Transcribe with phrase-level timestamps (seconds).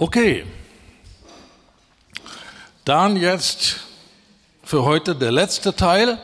[0.00, 0.46] Okay.
[2.86, 3.80] Dann jetzt
[4.64, 6.18] für heute der letzte Teil.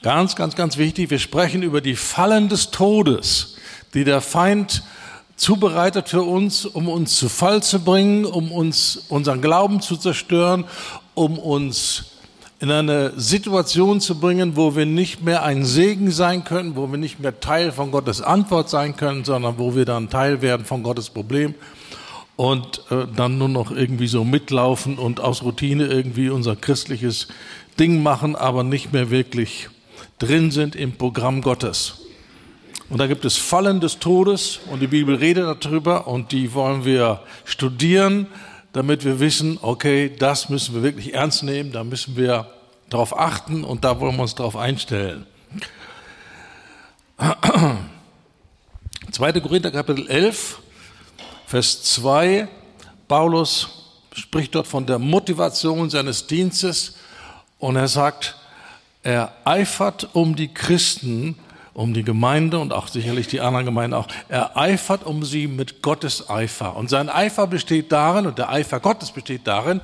[0.00, 1.10] Ganz, ganz, ganz wichtig.
[1.10, 3.56] Wir sprechen über die Fallen des Todes,
[3.92, 4.84] die der Feind
[5.36, 10.64] zubereitet für uns, um uns zu Fall zu bringen, um uns unseren Glauben zu zerstören,
[11.12, 12.11] um uns
[12.62, 16.96] in eine Situation zu bringen, wo wir nicht mehr ein Segen sein können, wo wir
[16.96, 20.84] nicht mehr Teil von Gottes Antwort sein können, sondern wo wir dann Teil werden von
[20.84, 21.56] Gottes Problem
[22.36, 27.26] und äh, dann nur noch irgendwie so mitlaufen und aus Routine irgendwie unser christliches
[27.80, 29.68] Ding machen, aber nicht mehr wirklich
[30.20, 31.94] drin sind im Programm Gottes.
[32.88, 36.84] Und da gibt es Fallen des Todes und die Bibel redet darüber und die wollen
[36.84, 38.28] wir studieren,
[38.72, 42.46] damit wir wissen, okay, das müssen wir wirklich ernst nehmen, da müssen wir
[42.92, 45.26] darauf achten und da wollen wir uns darauf einstellen.
[49.10, 49.32] 2.
[49.40, 50.58] Korinther Kapitel 11
[51.52, 52.48] Vers 2,
[53.06, 53.68] Paulus
[54.14, 56.96] spricht dort von der Motivation seines Dienstes
[57.58, 58.36] und er sagt,
[59.02, 61.36] er eifert um die Christen,
[61.74, 64.06] um die Gemeinde und auch sicherlich die anderen Gemeinden auch.
[64.28, 66.76] Er eifert um sie mit Gottes Eifer.
[66.76, 69.80] Und sein Eifer besteht darin, und der Eifer Gottes besteht darin,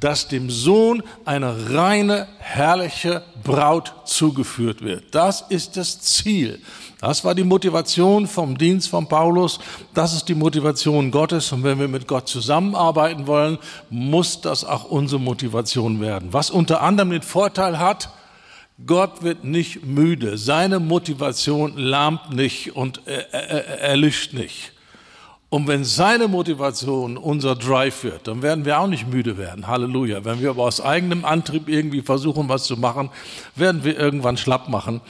[0.00, 5.14] dass dem Sohn eine reine, herrliche Braut zugeführt wird.
[5.14, 6.60] Das ist das Ziel.
[7.00, 9.58] Das war die Motivation vom Dienst von Paulus.
[9.92, 11.52] Das ist die Motivation Gottes.
[11.52, 13.58] Und wenn wir mit Gott zusammenarbeiten wollen,
[13.90, 16.32] muss das auch unsere Motivation werden.
[16.32, 18.08] Was unter anderem den Vorteil hat,
[18.84, 20.36] Gott wird nicht müde.
[20.36, 24.72] Seine Motivation lahmt nicht und erlischt nicht.
[25.48, 29.68] Und wenn seine Motivation unser Drive wird, dann werden wir auch nicht müde werden.
[29.68, 30.24] Halleluja.
[30.24, 33.10] Wenn wir aber aus eigenem Antrieb irgendwie versuchen, was zu machen,
[33.54, 35.00] werden wir irgendwann schlapp machen.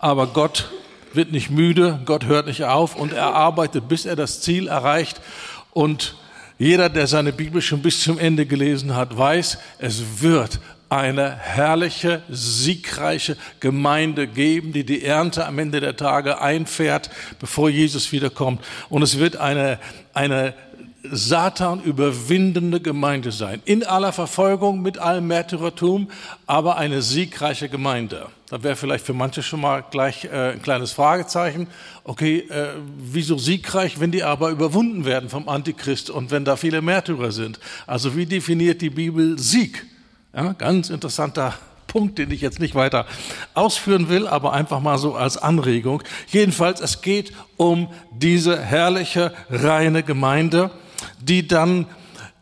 [0.00, 0.72] Aber Gott
[1.12, 5.20] wird nicht müde, Gott hört nicht auf und er arbeitet, bis er das Ziel erreicht.
[5.70, 6.16] Und
[6.58, 10.58] jeder, der seine Bibel schon bis zum Ende gelesen hat, weiß, es wird
[10.92, 17.08] eine herrliche, siegreiche Gemeinde geben, die die Ernte am Ende der Tage einfährt,
[17.40, 18.62] bevor Jesus wiederkommt.
[18.90, 19.78] Und es wird eine,
[20.12, 20.52] eine
[21.10, 23.62] Satan überwindende Gemeinde sein.
[23.64, 26.10] In aller Verfolgung, mit allem Märtyrertum,
[26.46, 28.26] aber eine siegreiche Gemeinde.
[28.50, 31.68] Da wäre vielleicht für manche schon mal gleich äh, ein kleines Fragezeichen.
[32.04, 36.82] Okay, äh, wieso siegreich, wenn die aber überwunden werden vom Antichrist und wenn da viele
[36.82, 37.58] Märtyrer sind?
[37.86, 39.86] Also wie definiert die Bibel Sieg?
[40.34, 41.54] Ja, ganz interessanter
[41.86, 43.06] Punkt, den ich jetzt nicht weiter
[43.54, 46.02] ausführen will, aber einfach mal so als Anregung.
[46.28, 50.70] Jedenfalls, es geht um diese herrliche, reine Gemeinde
[51.20, 51.86] die dann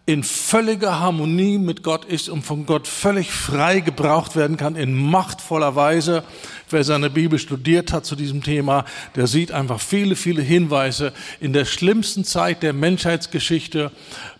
[0.07, 4.93] in völliger Harmonie mit Gott ist und von Gott völlig frei gebraucht werden kann in
[4.93, 6.25] machtvoller Weise.
[6.69, 8.85] Wer seine Bibel studiert hat zu diesem Thema,
[9.15, 13.93] der sieht einfach viele, viele Hinweise in der schlimmsten Zeit der Menschheitsgeschichte,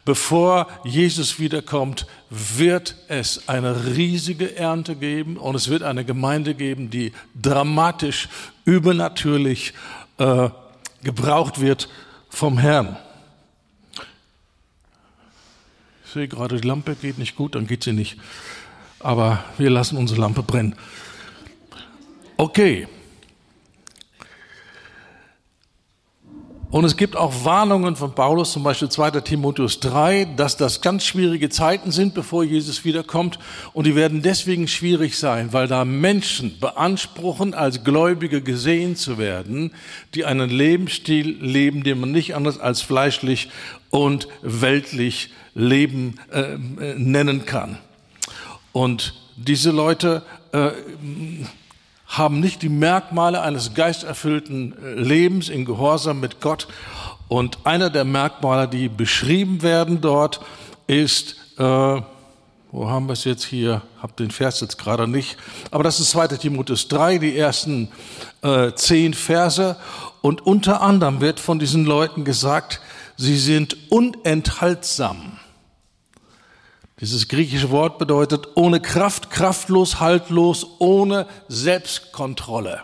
[0.05, 6.91] bevor Jesus wiederkommt, wird es eine riesige Ernte geben und es wird eine Gemeinde geben,
[6.91, 8.29] die dramatisch,
[8.65, 9.73] übernatürlich
[10.19, 10.49] äh,
[11.03, 11.89] gebraucht wird
[12.29, 12.97] vom Herrn.
[16.05, 18.17] Ich sehe gerade, die Lampe geht nicht gut, dann geht sie nicht.
[18.99, 20.75] Aber wir lassen unsere Lampe brennen.
[22.37, 22.89] Okay.
[26.71, 29.23] Und es gibt auch Warnungen von Paulus, zum Beispiel 2.
[29.23, 33.41] Timotheus 3, dass das ganz schwierige Zeiten sind, bevor Jesus wiederkommt.
[33.73, 39.73] Und die werden deswegen schwierig sein, weil da Menschen beanspruchen, als Gläubige gesehen zu werden,
[40.15, 43.49] die einen Lebensstil leben, den man nicht anders als fleischlich
[43.91, 46.57] und weltlich Leben äh,
[46.97, 47.79] nennen kann.
[48.71, 50.23] Und diese Leute
[50.53, 50.71] äh,
[52.11, 56.67] haben nicht die Merkmale eines geisterfüllten äh, Lebens in Gehorsam mit Gott.
[57.29, 60.41] Und einer der Merkmale, die beschrieben werden dort,
[60.89, 61.63] ist, äh,
[62.73, 63.83] wo haben wir es jetzt hier?
[64.03, 65.37] Hab den Vers jetzt gerade nicht.
[65.71, 66.27] Aber das ist 2.
[66.29, 67.89] Timotheus 3, die ersten
[68.43, 69.77] äh, zehn Verse.
[70.21, 72.81] Und unter anderem wird von diesen Leuten gesagt,
[73.17, 75.39] sie sind unenthaltsam.
[77.01, 82.83] Dieses griechische Wort bedeutet ohne Kraft, kraftlos, haltlos, ohne Selbstkontrolle.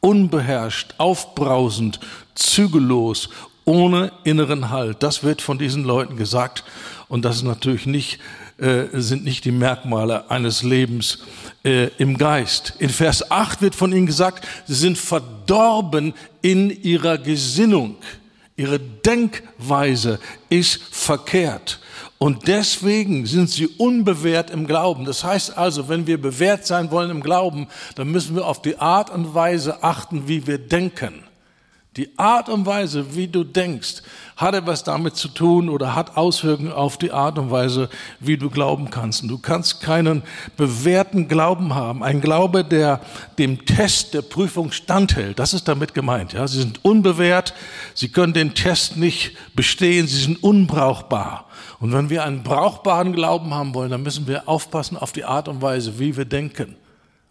[0.00, 1.98] Unbeherrscht, aufbrausend,
[2.34, 3.30] zügellos,
[3.64, 5.02] ohne inneren Halt.
[5.02, 6.62] Das wird von diesen Leuten gesagt.
[7.08, 8.18] Und das natürlich nicht,
[8.58, 11.20] äh, sind nicht die Merkmale eines Lebens
[11.64, 12.74] äh, im Geist.
[12.78, 16.12] In Vers 8 wird von ihnen gesagt, sie sind verdorben
[16.42, 17.96] in ihrer Gesinnung.
[18.56, 20.18] Ihre Denkweise
[20.50, 21.80] ist verkehrt.
[22.18, 25.04] Und deswegen sind sie unbewährt im Glauben.
[25.04, 28.78] Das heißt also, wenn wir bewährt sein wollen im Glauben, dann müssen wir auf die
[28.78, 31.22] Art und Weise achten, wie wir denken.
[31.96, 34.02] Die Art und Weise, wie du denkst,
[34.36, 37.88] hat etwas damit zu tun oder hat Auswirkungen auf die Art und Weise,
[38.20, 39.22] wie du glauben kannst.
[39.22, 40.22] Und du kannst keinen
[40.56, 42.04] bewährten Glauben haben.
[42.04, 43.00] Ein Glaube, der
[43.36, 45.40] dem Test der Prüfung standhält.
[45.40, 46.34] Das ist damit gemeint.
[46.34, 47.52] Ja, sie sind unbewährt.
[47.94, 50.06] Sie können den Test nicht bestehen.
[50.06, 51.47] Sie sind unbrauchbar.
[51.80, 55.48] Und wenn wir einen brauchbaren Glauben haben wollen, dann müssen wir aufpassen auf die Art
[55.48, 56.76] und Weise, wie wir denken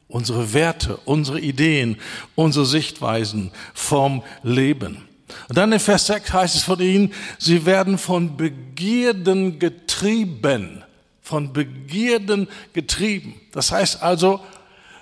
[0.08, 1.98] unsere Werte, unsere Ideen,
[2.36, 5.08] unsere Sichtweisen vom Leben.
[5.50, 10.84] Und dann in Vers 6 heißt es von ihnen, sie werden von Begierden getrieben,
[11.22, 13.36] von Begierden getrieben.
[13.52, 14.40] Das heißt also,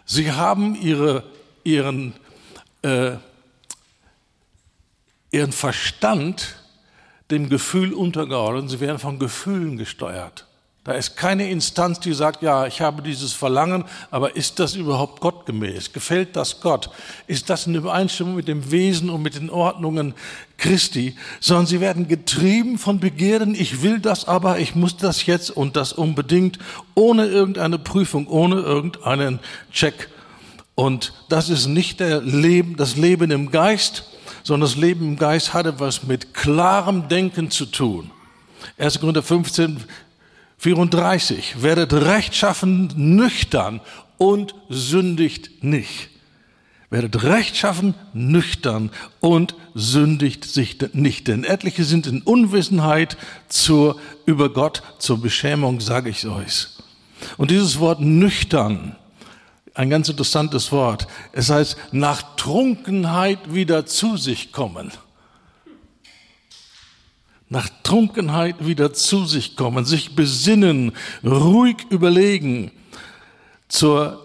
[0.05, 1.23] sie haben ihre,
[1.63, 2.13] ihren,
[2.81, 3.11] äh,
[5.29, 6.55] ihren Verstand
[7.31, 10.45] dem Gefühl untergeordnet, sie werden von Gefühlen gesteuert.
[10.85, 15.19] Da ist keine Instanz, die sagt, ja, ich habe dieses Verlangen, aber ist das überhaupt
[15.19, 15.93] gottgemäß?
[15.93, 16.91] Gefällt das Gott?
[17.25, 20.13] Ist das in Übereinstimmung mit dem Wesen und mit den Ordnungen
[20.59, 21.15] Christi?
[21.39, 25.75] Sondern sie werden getrieben von Begierden, ich will das aber, ich muss das jetzt und
[25.75, 26.59] das unbedingt,
[26.93, 29.39] ohne irgendeine Prüfung, ohne irgendeinen
[29.71, 30.09] Check.
[30.75, 34.03] Und das ist nicht der Leben, das Leben im Geist,
[34.45, 38.11] sondern das Leben im Geist hat etwas mit klarem Denken zu tun.
[38.77, 38.99] 1.
[38.99, 39.83] Korinther 15,
[40.59, 41.63] 34.
[41.63, 43.81] Werdet rechtschaffen nüchtern
[44.19, 46.09] und sündigt nicht.
[46.91, 51.27] Werdet rechtschaffen nüchtern und sündigt sich nicht.
[51.27, 53.17] Denn etliche sind in Unwissenheit
[53.49, 56.67] zur, über Gott, zur Beschämung, sage ich euch.
[57.37, 58.95] Und dieses Wort nüchtern,
[59.75, 61.07] ein ganz interessantes Wort.
[61.31, 64.91] Es heißt, nach Trunkenheit wieder zu sich kommen
[67.49, 70.93] nach Trunkenheit wieder zu sich kommen, sich besinnen,
[71.23, 72.71] ruhig überlegen,
[73.67, 74.21] zur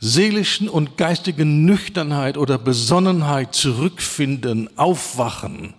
[0.00, 5.74] seelischen und geistigen Nüchternheit oder Besonnenheit zurückfinden, aufwachen.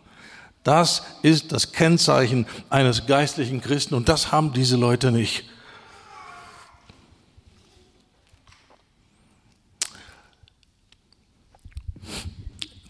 [0.64, 5.46] Das ist das Kennzeichen eines geistlichen Christen und das haben diese Leute nicht.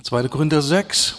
[0.10, 1.18] Zweite Korinther 6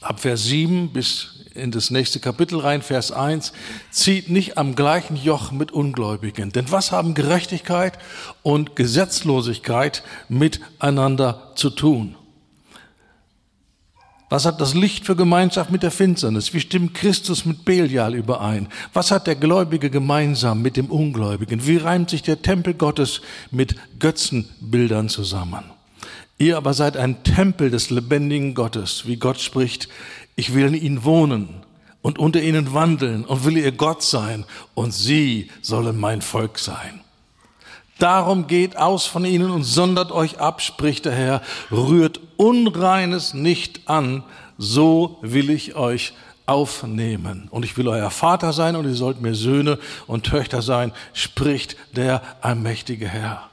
[0.00, 3.52] ab Vers 7 bis in das nächste Kapitel rein, Vers 1,
[3.92, 6.50] zieht nicht am gleichen Joch mit Ungläubigen.
[6.50, 7.96] Denn was haben Gerechtigkeit
[8.42, 12.16] und Gesetzlosigkeit miteinander zu tun?
[14.28, 16.52] Was hat das Licht für Gemeinschaft mit der Finsternis?
[16.52, 18.66] Wie stimmt Christus mit Belial überein?
[18.92, 21.64] Was hat der Gläubige gemeinsam mit dem Ungläubigen?
[21.64, 23.20] Wie reimt sich der Tempel Gottes
[23.52, 25.77] mit Götzenbildern zusammen?
[26.38, 29.88] Ihr aber seid ein Tempel des lebendigen Gottes, wie Gott spricht,
[30.36, 31.48] ich will in ihnen wohnen
[32.00, 34.44] und unter ihnen wandeln und will ihr Gott sein
[34.74, 37.00] und sie sollen mein Volk sein.
[37.98, 41.42] Darum geht aus von ihnen und sondert euch ab, spricht der Herr,
[41.72, 44.22] rührt Unreines nicht an,
[44.56, 46.12] so will ich euch
[46.46, 47.48] aufnehmen.
[47.50, 51.76] Und ich will euer Vater sein und ihr sollt mir Söhne und Töchter sein, spricht
[51.96, 53.47] der allmächtige Herr.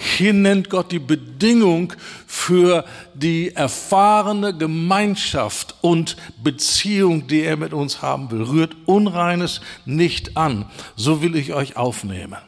[0.00, 1.92] Hier nennt Gott die Bedingung
[2.24, 2.84] für
[3.14, 8.42] die erfahrene Gemeinschaft und Beziehung, die er mit uns haben will.
[8.42, 10.66] Rührt Unreines nicht an.
[10.94, 12.38] So will ich euch aufnehmen.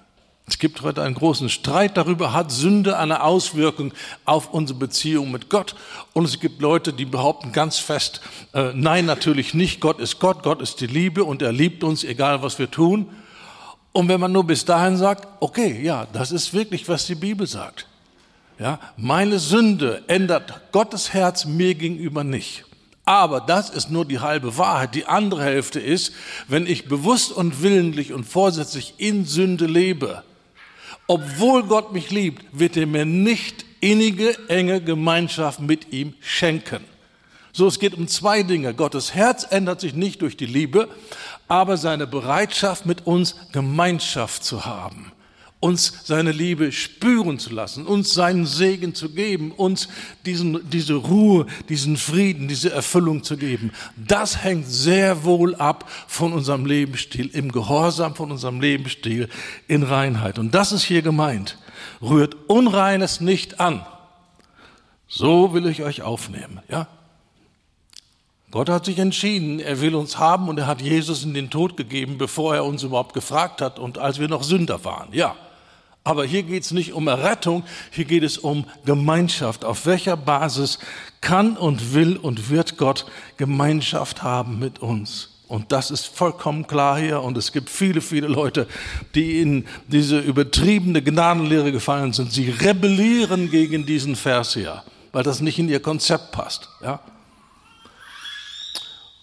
[0.47, 3.93] Es gibt heute einen großen Streit darüber, hat Sünde eine Auswirkung
[4.25, 5.75] auf unsere Beziehung mit Gott?
[6.12, 8.20] Und es gibt Leute, die behaupten ganz fest,
[8.52, 12.04] äh, nein, natürlich nicht, Gott ist Gott, Gott ist die Liebe und er liebt uns,
[12.04, 13.09] egal was wir tun.
[13.92, 17.47] Und wenn man nur bis dahin sagt, okay, ja, das ist wirklich, was die Bibel
[17.47, 17.87] sagt.
[18.59, 22.64] Ja, meine Sünde ändert Gottes Herz mir gegenüber nicht.
[23.04, 24.94] Aber das ist nur die halbe Wahrheit.
[24.94, 26.12] Die andere Hälfte ist,
[26.47, 30.23] wenn ich bewusst und willentlich und vorsätzlich in Sünde lebe,
[31.06, 36.85] obwohl Gott mich liebt, wird er mir nicht innige, enge Gemeinschaft mit ihm schenken.
[37.52, 38.75] So, es geht um zwei Dinge.
[38.75, 40.88] Gottes Herz ändert sich nicht durch die Liebe,
[41.50, 45.11] aber seine Bereitschaft, mit uns Gemeinschaft zu haben,
[45.59, 49.88] uns seine Liebe spüren zu lassen, uns seinen Segen zu geben, uns
[50.25, 53.73] diesen, diese Ruhe, diesen Frieden, diese Erfüllung zu geben.
[53.97, 59.28] Das hängt sehr wohl ab von unserem Lebensstil, im Gehorsam von unserem Lebensstil
[59.66, 60.38] in Reinheit.
[60.38, 61.59] Und das ist hier gemeint.
[62.00, 63.85] Rührt Unreines nicht an.
[65.09, 66.87] So will ich euch aufnehmen, ja?
[68.50, 71.76] Gott hat sich entschieden, er will uns haben und er hat Jesus in den Tod
[71.76, 75.09] gegeben, bevor er uns überhaupt gefragt hat und als wir noch Sünder waren.
[75.12, 75.37] Ja,
[76.02, 79.64] aber hier geht es nicht um Errettung, hier geht es um Gemeinschaft.
[79.64, 80.78] Auf welcher Basis
[81.21, 85.28] kann und will und wird Gott Gemeinschaft haben mit uns?
[85.47, 87.23] Und das ist vollkommen klar hier.
[87.23, 88.66] Und es gibt viele, viele Leute,
[89.14, 92.33] die in diese übertriebene Gnadenlehre gefallen sind.
[92.33, 94.83] Sie rebellieren gegen diesen Vers hier.
[95.12, 96.69] weil das nicht in ihr Konzept passt.
[96.83, 97.00] Ja?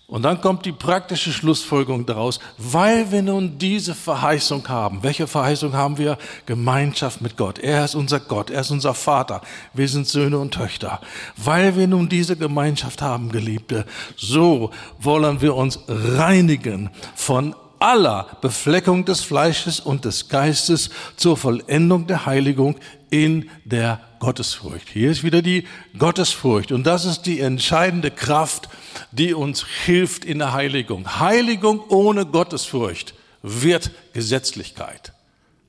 [0.10, 5.04] Und dann kommt die praktische Schlussfolgerung daraus, weil wir nun diese Verheißung haben.
[5.04, 6.18] Welche Verheißung haben wir?
[6.46, 7.60] Gemeinschaft mit Gott.
[7.60, 9.42] Er ist unser Gott, er ist unser Vater.
[9.74, 11.02] Wir sind Söhne und Töchter.
[11.36, 13.86] Weil wir nun diese Gemeinschaft haben, Geliebte,
[14.16, 22.07] so wollen wir uns reinigen von aller Befleckung des Fleisches und des Geistes zur Vollendung
[22.07, 22.77] der Heiligung
[23.10, 24.89] in der Gottesfurcht.
[24.89, 25.67] Hier ist wieder die
[25.98, 28.69] Gottesfurcht und das ist die entscheidende Kraft,
[29.12, 31.19] die uns hilft in der Heiligung.
[31.19, 35.13] Heiligung ohne Gottesfurcht wird Gesetzlichkeit.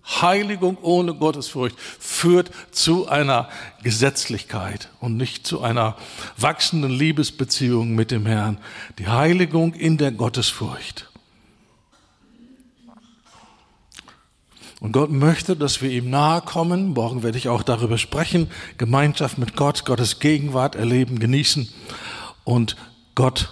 [0.08, 3.48] Heiligung ohne Gottesfurcht führt zu einer
[3.82, 5.96] Gesetzlichkeit und nicht zu einer
[6.38, 8.58] wachsenden Liebesbeziehung mit dem Herrn.
[8.98, 11.07] Die Heiligung in der Gottesfurcht.
[14.80, 16.88] Und Gott möchte, dass wir ihm nahe kommen.
[16.90, 18.48] Morgen werde ich auch darüber sprechen.
[18.76, 21.68] Gemeinschaft mit Gott, Gottes Gegenwart erleben, genießen.
[22.44, 22.76] Und
[23.14, 23.50] Gott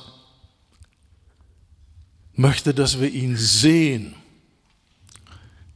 [2.35, 4.15] möchte, dass wir ihn sehen,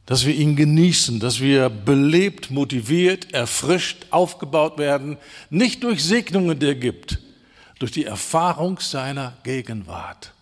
[0.05, 5.17] dass wir ihn genießen, dass wir belebt, motiviert, erfrischt, aufgebaut werden,
[5.49, 7.19] nicht durch Segnungen, die er gibt,
[7.79, 10.33] durch die Erfahrung seiner Gegenwart.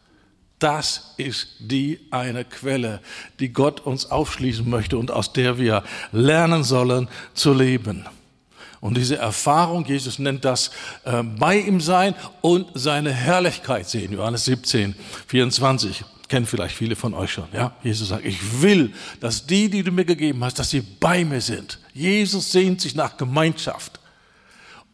[0.59, 2.99] Das ist die eine Quelle,
[3.39, 8.05] die Gott uns aufschließen möchte und aus der wir lernen sollen zu leben.
[8.81, 10.71] Und diese Erfahrung, Jesus nennt das
[11.03, 14.13] äh, bei ihm sein und seine Herrlichkeit sehen.
[14.13, 14.95] Johannes 17,
[15.27, 16.05] 24.
[16.29, 17.47] Kennen vielleicht viele von euch schon.
[17.53, 21.25] Ja, Jesus sagt, ich will, dass die, die du mir gegeben hast, dass sie bei
[21.25, 21.79] mir sind.
[21.93, 23.98] Jesus sehnt sich nach Gemeinschaft.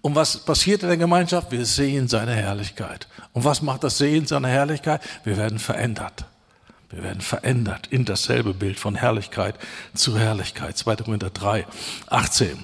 [0.05, 1.51] Und was passiert in der Gemeinschaft?
[1.51, 3.07] Wir sehen seine Herrlichkeit.
[3.33, 5.01] Und was macht das Sehen seiner Herrlichkeit?
[5.23, 6.25] Wir werden verändert.
[6.91, 9.55] Wir werden verändert in dasselbe Bild von Herrlichkeit
[9.95, 10.77] zu Herrlichkeit.
[10.77, 10.97] 2.
[10.97, 11.65] Korinther 3,
[12.05, 12.63] 18.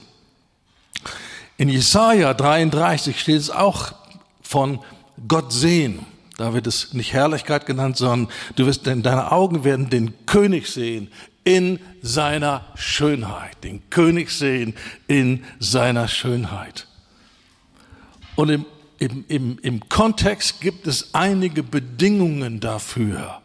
[1.57, 3.93] In Jesaja 33 steht es auch
[4.43, 4.79] von
[5.27, 6.05] Gott sehen.
[6.38, 10.67] Da wird es nicht Herrlichkeit genannt, sondern du wirst, denn deine Augen werden den König
[10.67, 11.12] sehen
[11.43, 13.63] in seiner Schönheit.
[13.63, 14.75] Den König sehen
[15.07, 16.86] in seiner Schönheit.
[18.35, 18.65] Und im,
[19.00, 23.41] im, im, im Kontext gibt es einige Bedingungen dafür.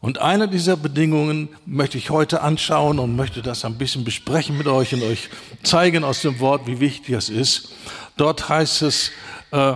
[0.00, 4.68] Und eine dieser Bedingungen möchte ich heute anschauen und möchte das ein bisschen besprechen mit
[4.68, 5.28] euch und euch
[5.64, 7.70] zeigen aus dem Wort, wie wichtig es ist.
[8.16, 9.10] Dort heißt es,
[9.50, 9.74] äh,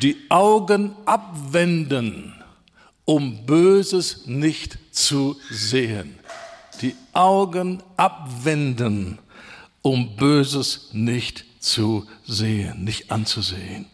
[0.00, 2.34] die Augen abwenden,
[3.04, 6.18] um Böses nicht zu sehen.
[6.80, 9.18] Die Augen abwenden,
[9.82, 13.86] um Böses nicht zu sehen, nicht anzusehen.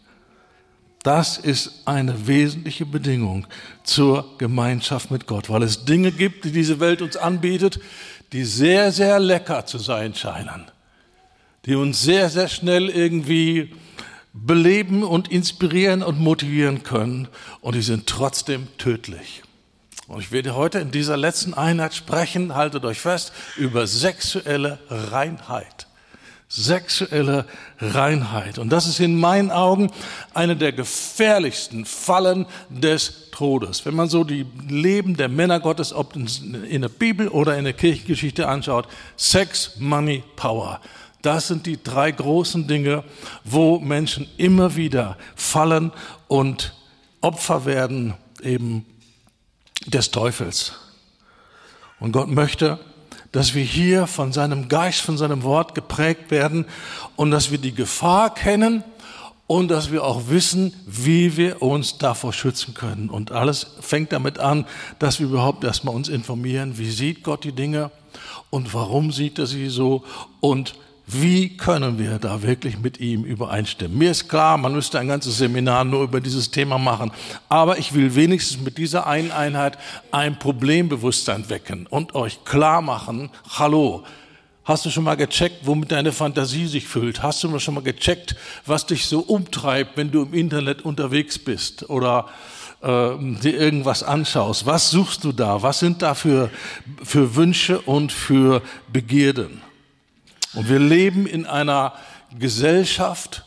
[1.03, 3.47] Das ist eine wesentliche Bedingung
[3.85, 7.79] zur Gemeinschaft mit Gott, weil es Dinge gibt, die diese Welt uns anbietet,
[8.33, 10.67] die sehr, sehr lecker zu sein scheinen,
[11.67, 13.75] die uns sehr, sehr schnell irgendwie
[14.33, 17.29] beleben und inspirieren und motivieren können
[17.61, 19.43] und die sind trotzdem tödlich.
[20.09, 25.88] Und ich werde heute in dieser letzten Einheit sprechen, haltet euch fest, über sexuelle Reinheit
[26.49, 27.45] sexuelle
[27.79, 28.59] Reinheit.
[28.59, 29.91] Und das ist in meinen Augen
[30.33, 33.85] eine der gefährlichsten Fallen des Todes.
[33.85, 37.75] Wenn man so die Leben der Männer Gottes, ob in der Bibel oder in der
[37.75, 40.81] Kirchengeschichte anschaut, Sex, Money, Power.
[41.21, 43.05] Das sind die drei großen Dinge,
[43.45, 45.93] wo Menschen immer wieder fallen
[46.29, 46.73] und
[47.21, 48.87] Opfer werden eben
[49.87, 50.73] des Teufels.
[52.01, 52.79] Und Gott möchte,
[53.39, 56.65] dass wir hier von seinem Geist, von seinem Wort geprägt werden
[57.15, 58.83] und dass wir die Gefahr kennen
[59.47, 63.09] und dass wir auch wissen, wie wir uns davor schützen können.
[63.09, 64.67] Und alles fängt damit an,
[64.99, 67.93] dass wir überhaupt erstmal uns informieren, wie sieht Gott die Dinge
[68.51, 70.03] und warum sieht er sie so
[70.41, 70.75] und
[71.11, 73.97] wie können wir da wirklich mit ihm übereinstimmen?
[73.97, 77.11] Mir ist klar, man müsste ein ganzes Seminar nur über dieses Thema machen,
[77.49, 79.79] aber ich will wenigstens mit dieser einen Einheit
[80.11, 84.05] ein Problembewusstsein wecken und euch klar machen, hallo,
[84.69, 87.23] Hast du schon mal gecheckt, womit deine Fantasie sich füllt?
[87.23, 88.37] Hast du schon mal gecheckt,
[88.67, 92.27] was dich so umtreibt, wenn du im Internet unterwegs bist oder
[92.83, 94.67] äh, dir irgendwas anschaust?
[94.67, 95.63] Was suchst du da?
[95.63, 96.51] Was sind da für,
[97.03, 98.61] für Wünsche und für
[98.93, 99.63] Begierden?
[100.55, 101.95] Und wir leben in einer
[102.39, 103.45] Gesellschaft,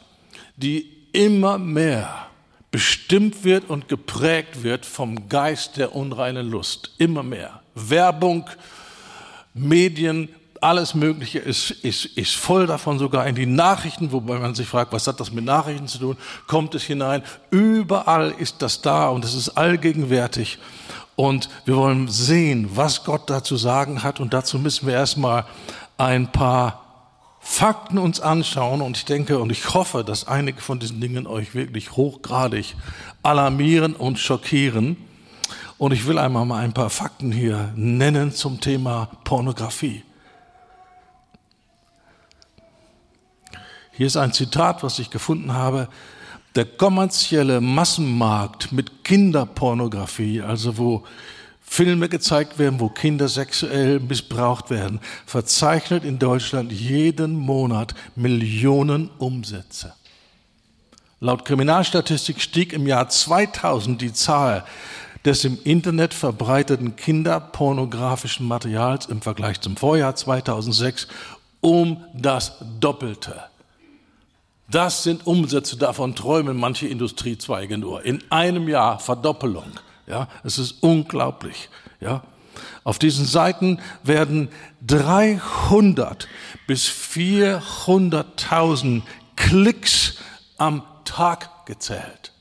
[0.57, 2.27] die immer mehr
[2.71, 6.91] bestimmt wird und geprägt wird vom Geist der unreinen Lust.
[6.97, 7.61] Immer mehr.
[7.75, 8.49] Werbung,
[9.53, 10.29] Medien,
[10.61, 14.93] alles Mögliche ist, ist, ist voll davon, sogar in die Nachrichten, wobei man sich fragt,
[14.93, 16.17] was hat das mit Nachrichten zu tun?
[16.47, 17.23] Kommt es hinein?
[17.49, 20.59] Überall ist das da und es ist allgegenwärtig.
[21.15, 24.19] Und wir wollen sehen, was Gott dazu sagen hat.
[24.19, 25.45] Und dazu müssen wir erstmal
[25.97, 26.80] ein paar
[27.43, 31.55] Fakten uns anschauen und ich denke und ich hoffe, dass einige von diesen Dingen euch
[31.55, 32.75] wirklich hochgradig
[33.23, 34.95] alarmieren und schockieren.
[35.79, 40.03] Und ich will einmal mal ein paar Fakten hier nennen zum Thema Pornografie.
[43.91, 45.87] Hier ist ein Zitat, was ich gefunden habe.
[46.55, 51.03] Der kommerzielle Massenmarkt mit Kinderpornografie, also wo
[51.73, 59.93] Filme gezeigt werden, wo Kinder sexuell missbraucht werden, verzeichnet in Deutschland jeden Monat Millionen Umsätze.
[61.21, 64.65] Laut Kriminalstatistik stieg im Jahr 2000 die Zahl
[65.23, 71.07] des im Internet verbreiteten kinderpornografischen Materials im Vergleich zum Vorjahr 2006
[71.61, 73.43] um das Doppelte.
[74.69, 78.03] Das sind Umsätze, davon träumen manche Industriezweige nur.
[78.03, 79.71] In einem Jahr Verdoppelung.
[80.11, 81.69] Ja, es ist unglaublich.
[82.01, 82.21] Ja,
[82.83, 84.49] auf diesen Seiten werden
[84.85, 86.27] 300
[86.67, 89.03] bis 400.000
[89.37, 90.17] Klicks
[90.57, 92.33] am Tag gezählt.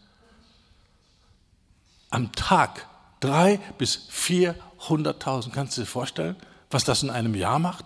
[2.11, 2.89] Am Tag.
[3.21, 5.53] Drei bis 400.000.
[5.53, 6.35] Kannst du dir vorstellen,
[6.71, 7.85] was das in einem Jahr macht?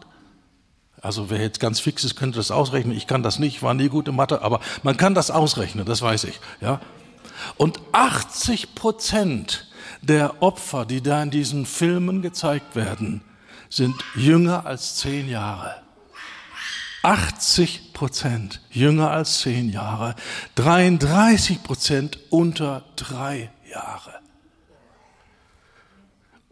[1.03, 2.97] Also wer jetzt ganz fix ist, könnte das ausrechnen.
[2.97, 6.25] Ich kann das nicht, war nie gute Mathe, aber man kann das ausrechnen, das weiß
[6.25, 6.41] ich.
[6.63, 6.81] Ja?
[7.59, 9.67] Und 80 Prozent
[10.07, 13.23] der Opfer, die da in diesen Filmen gezeigt werden,
[13.69, 15.77] sind jünger als zehn Jahre.
[17.03, 20.15] 80 Prozent jünger als zehn Jahre,
[20.55, 24.25] 33 Prozent unter drei Jahre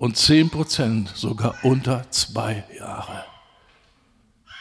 [0.02, 3.24] und 10 Prozent sogar unter zwei Jahre.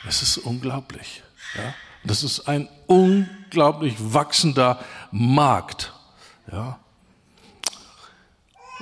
[0.05, 1.23] Das ist unglaublich.
[1.55, 1.73] Ja?
[2.03, 4.77] Das ist ein unglaublich wachsender
[5.09, 5.93] Markt.
[6.51, 6.77] Ja?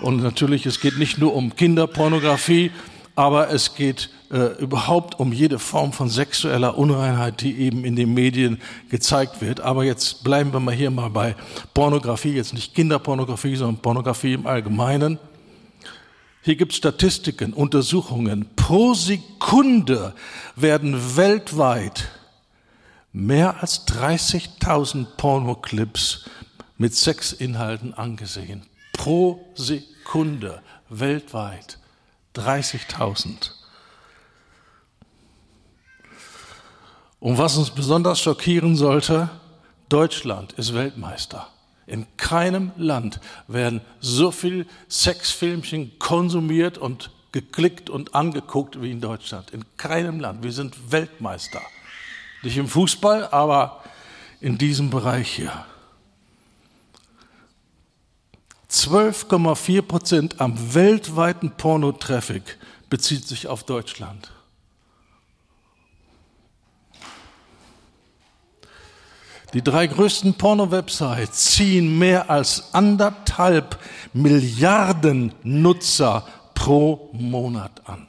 [0.01, 2.71] Und natürlich, es geht nicht nur um Kinderpornografie,
[3.15, 8.13] aber es geht äh, überhaupt um jede Form von sexueller Unreinheit, die eben in den
[8.13, 9.59] Medien gezeigt wird.
[9.59, 11.35] Aber jetzt bleiben wir mal hier mal bei
[11.73, 15.19] Pornografie, jetzt nicht Kinderpornografie, sondern Pornografie im Allgemeinen.
[16.43, 18.45] Hier gibt es Statistiken, Untersuchungen.
[18.55, 20.13] Pro Sekunde
[20.55, 22.09] werden weltweit
[23.11, 26.29] mehr als 30.000 Pornoclips
[26.77, 28.68] mit Sexinhalten angesehen
[28.99, 31.79] pro Sekunde weltweit
[32.35, 33.51] 30.000.
[37.21, 39.29] Und was uns besonders schockieren sollte,
[39.87, 41.47] Deutschland ist Weltmeister.
[41.87, 49.51] In keinem Land werden so viel Sexfilmchen konsumiert und geklickt und angeguckt wie in Deutschland.
[49.51, 50.43] In keinem Land.
[50.43, 51.61] Wir sind Weltmeister.
[52.43, 53.81] Nicht im Fußball, aber
[54.41, 55.53] in diesem Bereich hier.
[58.69, 62.57] 12,4 Prozent am weltweiten Pornotraffic
[62.89, 64.31] bezieht sich auf Deutschland.
[69.53, 73.79] Die drei größten Porno-Websites ziehen mehr als anderthalb
[74.13, 78.07] Milliarden Nutzer pro Monat an.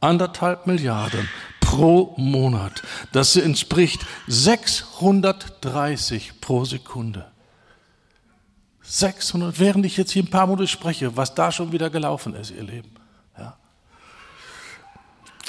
[0.00, 1.26] Anderthalb Milliarden
[1.60, 2.82] pro Monat.
[3.12, 7.32] Das entspricht 630 pro Sekunde.
[8.88, 12.50] 600, während ich jetzt hier ein paar Monate spreche, was da schon wieder gelaufen ist,
[12.50, 12.90] ihr Leben.
[13.36, 13.56] Ja.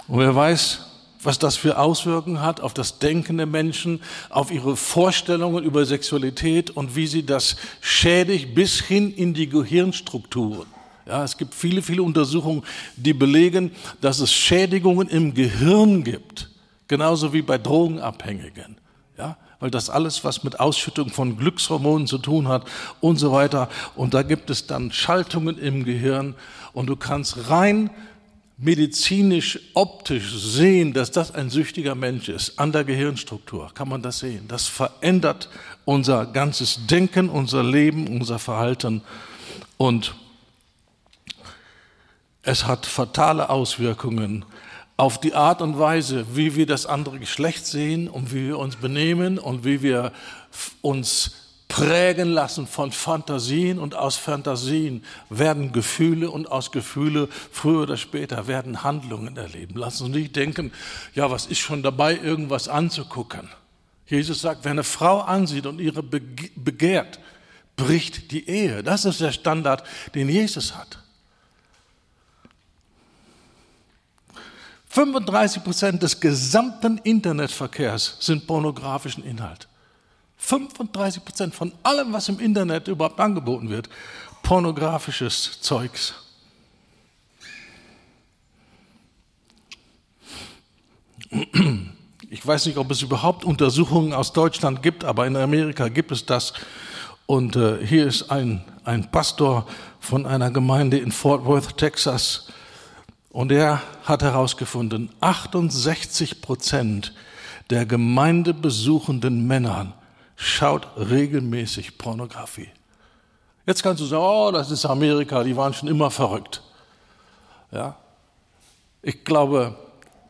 [0.07, 0.85] Und wer weiß,
[1.23, 6.69] was das für Auswirkungen hat auf das Denken der Menschen, auf ihre Vorstellungen über Sexualität
[6.71, 10.67] und wie sie das schädigt bis hin in die Gehirnstrukturen.
[11.05, 12.63] Ja, es gibt viele, viele Untersuchungen,
[12.95, 16.49] die belegen, dass es Schädigungen im Gehirn gibt,
[16.87, 18.77] genauso wie bei Drogenabhängigen.
[19.17, 22.65] Ja, weil das alles, was mit Ausschüttung von Glückshormonen zu tun hat
[23.01, 23.69] und so weiter.
[23.95, 26.35] Und da gibt es dann Schaltungen im Gehirn
[26.73, 27.89] und du kannst rein
[28.57, 32.59] medizinisch, optisch sehen, dass das ein süchtiger Mensch ist.
[32.59, 34.47] An der Gehirnstruktur kann man das sehen.
[34.47, 35.49] Das verändert
[35.85, 39.01] unser ganzes Denken, unser Leben, unser Verhalten
[39.77, 40.13] und
[42.43, 44.43] es hat fatale Auswirkungen
[44.99, 48.75] auf die Art und Weise, wie wir das andere Geschlecht sehen und wie wir uns
[48.75, 50.11] benehmen und wie wir
[50.81, 51.31] uns
[51.69, 58.47] prägen lassen von Fantasien und aus Fantasien werden Gefühle und aus Gefühle früher oder später
[58.47, 59.75] werden Handlungen erleben.
[59.77, 60.73] Lass uns nicht denken,
[61.15, 63.47] ja, was ist schon dabei, irgendwas anzugucken.
[64.05, 67.21] Jesus sagt, wer eine Frau ansieht und ihre begehrt,
[67.77, 68.83] bricht die Ehe.
[68.83, 69.83] Das ist der Standard,
[70.13, 70.99] den Jesus hat.
[74.89, 79.67] 35 Prozent des gesamten Internetverkehrs sind pornografischen Inhalt.
[80.37, 83.89] 35 Prozent von allem, was im Internet überhaupt angeboten wird,
[84.41, 86.15] pornografisches Zeugs.
[92.31, 96.25] Ich weiß nicht, ob es überhaupt Untersuchungen aus Deutschland gibt, aber in Amerika gibt es
[96.25, 96.53] das.
[97.27, 99.67] Und äh, hier ist ein, ein Pastor
[99.99, 102.47] von einer Gemeinde in Fort Worth, Texas.
[103.29, 107.13] Und er hat herausgefunden, 68 Prozent
[107.69, 109.93] der gemeindebesuchenden Männer
[110.35, 112.69] schaut regelmäßig Pornografie.
[113.65, 116.63] Jetzt kannst du sagen, oh, das ist Amerika, die waren schon immer verrückt.
[117.71, 117.97] Ja?
[119.03, 119.75] Ich glaube,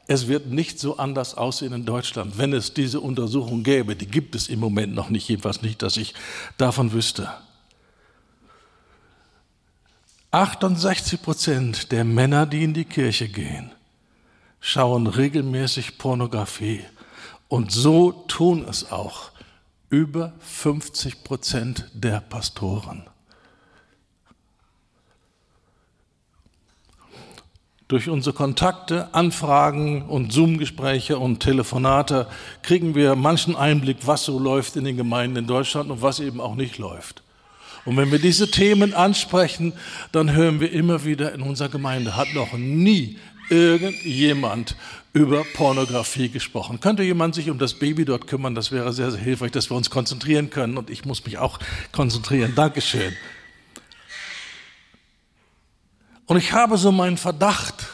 [0.07, 3.95] es wird nicht so anders aussehen in Deutschland, wenn es diese Untersuchung gäbe.
[3.95, 6.15] Die gibt es im Moment noch nicht, jedenfalls nicht, dass ich
[6.57, 7.29] davon wüsste.
[10.31, 13.71] 68 Prozent der Männer, die in die Kirche gehen,
[14.59, 16.85] schauen regelmäßig Pornografie.
[17.47, 19.31] Und so tun es auch
[19.89, 23.07] über 50 Prozent der Pastoren.
[27.87, 32.27] Durch unsere Kontakte, Anfragen und Zoom-Gespräche und Telefonate
[32.61, 36.39] kriegen wir manchen Einblick, was so läuft in den Gemeinden in Deutschland und was eben
[36.39, 37.23] auch nicht läuft.
[37.85, 39.73] Und wenn wir diese Themen ansprechen,
[40.11, 43.17] dann hören wir immer wieder in unserer Gemeinde, hat noch nie
[43.49, 44.75] irgendjemand
[45.13, 46.79] über Pornografie gesprochen.
[46.79, 48.53] Könnte jemand sich um das Baby dort kümmern?
[48.53, 50.77] Das wäre sehr, sehr hilfreich, dass wir uns konzentrieren können.
[50.77, 51.59] Und ich muss mich auch
[51.91, 52.53] konzentrieren.
[52.55, 53.15] Dankeschön.
[56.27, 57.87] Und ich habe so meinen Verdacht,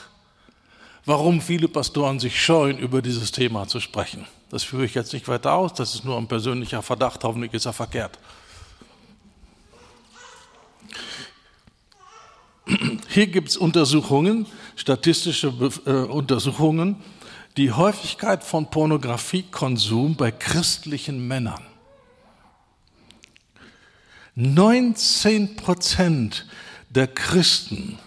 [1.05, 4.25] warum viele Pastoren sich scheuen, über dieses Thema zu sprechen.
[4.49, 7.65] Das führe ich jetzt nicht weiter aus, das ist nur ein persönlicher Verdacht, hoffentlich ist
[7.65, 8.19] er verkehrt.
[13.07, 15.53] Hier gibt es Untersuchungen, statistische
[15.85, 16.97] äh, Untersuchungen,
[17.57, 21.61] die Häufigkeit von Pornografiekonsum bei christlichen Männern.
[24.35, 26.45] 19 Prozent
[26.89, 27.97] der Christen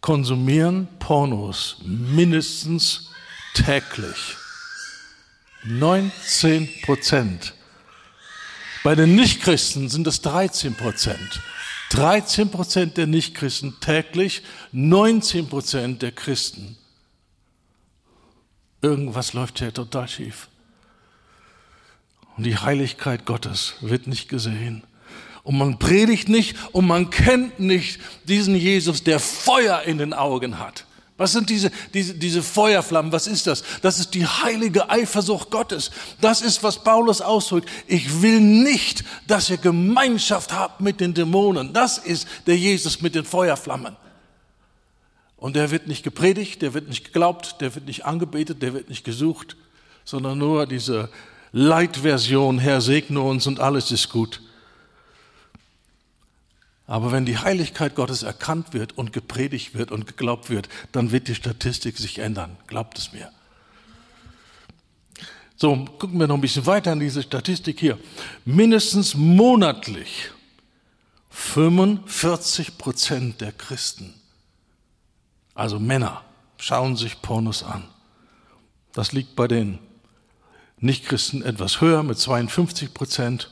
[0.00, 3.10] konsumieren Pornos mindestens
[3.54, 4.36] täglich.
[5.64, 7.54] 19 Prozent.
[8.84, 11.40] Bei den Nichtchristen sind es 13 Prozent.
[11.90, 16.76] 13 Prozent der Nichtchristen täglich, 19 Prozent der Christen.
[18.82, 20.48] Irgendwas läuft hier total schief.
[22.36, 24.84] Und die Heiligkeit Gottes wird nicht gesehen
[25.48, 30.58] und man predigt nicht und man kennt nicht diesen Jesus, der Feuer in den Augen
[30.58, 30.84] hat.
[31.18, 33.10] Was sind diese, diese, diese Feuerflammen?
[33.10, 33.64] Was ist das?
[33.82, 35.90] Das ist die heilige Eifersucht Gottes.
[36.20, 37.68] Das ist, was Paulus ausdrückt.
[37.88, 41.72] Ich will nicht, dass ihr Gemeinschaft habt mit den Dämonen.
[41.72, 43.96] Das ist der Jesus mit den Feuerflammen.
[45.36, 48.88] Und der wird nicht gepredigt, der wird nicht geglaubt, der wird nicht angebetet, der wird
[48.88, 49.56] nicht gesucht,
[50.04, 51.10] sondern nur diese
[51.50, 54.40] Leitversion, Herr segne uns und alles ist gut.
[56.88, 61.28] Aber wenn die Heiligkeit Gottes erkannt wird und gepredigt wird und geglaubt wird, dann wird
[61.28, 62.56] die Statistik sich ändern.
[62.66, 63.30] Glaubt es mir.
[65.54, 67.98] So, gucken wir noch ein bisschen weiter in diese Statistik hier.
[68.46, 70.30] Mindestens monatlich
[71.28, 74.14] 45 Prozent der Christen,
[75.54, 76.22] also Männer,
[76.56, 77.84] schauen sich Pornos an.
[78.94, 79.78] Das liegt bei den
[80.78, 83.50] Nichtchristen etwas höher mit 52 Prozent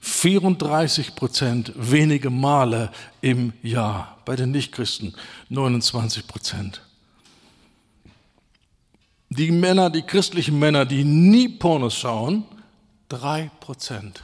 [0.00, 4.18] 34 Prozent wenige Male im Jahr.
[4.24, 5.14] Bei den Nichtchristen
[5.48, 6.82] 29 Prozent.
[9.30, 12.44] Die Männer, die christlichen Männer, die nie Pornos schauen,
[13.08, 14.22] drei Prozent.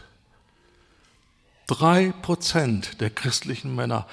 [1.66, 4.06] Drei Prozent der christlichen Männer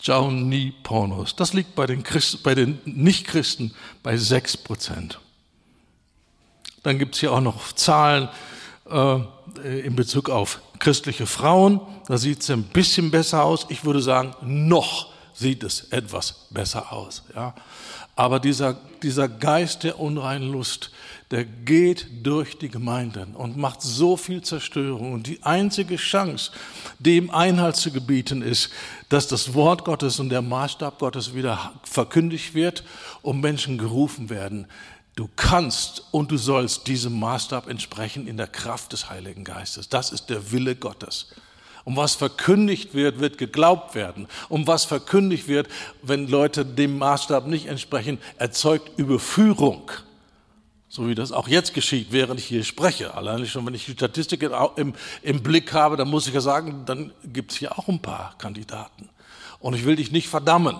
[0.00, 1.36] schauen nie Pornos.
[1.36, 5.20] Das liegt bei den, Christ, bei den Nichtchristen bei sechs Prozent.
[6.82, 8.28] Dann gibt es hier auch noch Zahlen,
[8.88, 9.18] äh,
[9.58, 11.80] in Bezug auf christliche Frauen.
[12.06, 13.66] Da sieht es ein bisschen besser aus.
[13.68, 17.22] Ich würde sagen, noch sieht es etwas besser aus.
[17.34, 17.54] Ja?
[18.16, 20.90] Aber dieser, dieser Geist der unreinen Lust,
[21.30, 25.12] der geht durch die Gemeinden und macht so viel Zerstörung.
[25.12, 26.50] Und die einzige Chance,
[26.98, 28.70] dem Einhalt zu gebieten, ist,
[29.08, 32.84] dass das Wort Gottes und der Maßstab Gottes wieder verkündigt wird
[33.22, 34.66] und Menschen gerufen werden,
[35.20, 39.90] Du kannst und du sollst diesem Maßstab entsprechen in der Kraft des Heiligen Geistes.
[39.90, 41.26] Das ist der Wille Gottes.
[41.84, 44.28] Um was verkündigt wird, wird geglaubt werden.
[44.48, 45.68] Um was verkündigt wird,
[46.00, 49.90] wenn Leute dem Maßstab nicht entsprechen, erzeugt Überführung.
[50.88, 53.12] So wie das auch jetzt geschieht, während ich hier spreche.
[53.12, 54.42] Allein schon, wenn ich die Statistik
[54.76, 58.00] im, im Blick habe, dann muss ich ja sagen, dann gibt es hier auch ein
[58.00, 59.10] paar Kandidaten.
[59.58, 60.76] Und ich will dich nicht verdammen.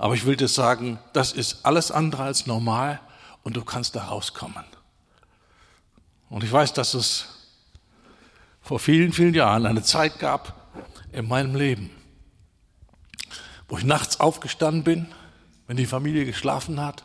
[0.00, 3.00] Aber ich will dir sagen, das ist alles andere als normal
[3.42, 4.64] und du kannst da rauskommen.
[6.30, 7.26] Und ich weiß, dass es
[8.62, 10.72] vor vielen, vielen Jahren eine Zeit gab
[11.12, 11.90] in meinem Leben,
[13.68, 15.06] wo ich nachts aufgestanden bin,
[15.66, 17.04] wenn die Familie geschlafen hat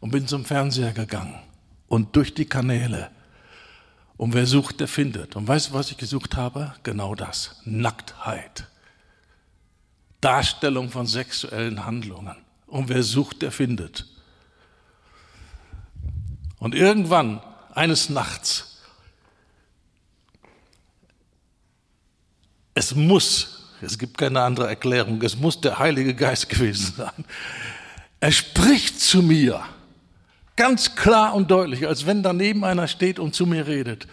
[0.00, 1.38] und bin zum Fernseher gegangen
[1.86, 3.10] und durch die Kanäle.
[4.16, 5.36] Und wer sucht, der findet.
[5.36, 6.72] Und weißt du, was ich gesucht habe?
[6.82, 7.60] Genau das.
[7.66, 8.71] Nacktheit.
[10.22, 12.36] Darstellung von sexuellen Handlungen.
[12.66, 14.06] Und wer sucht, der findet.
[16.58, 17.42] Und irgendwann,
[17.74, 18.78] eines Nachts,
[22.74, 27.24] es muss, es gibt keine andere Erklärung, es muss der Heilige Geist gewesen sein.
[28.20, 29.62] Er spricht zu mir,
[30.54, 34.06] ganz klar und deutlich, als wenn daneben einer steht und zu mir redet.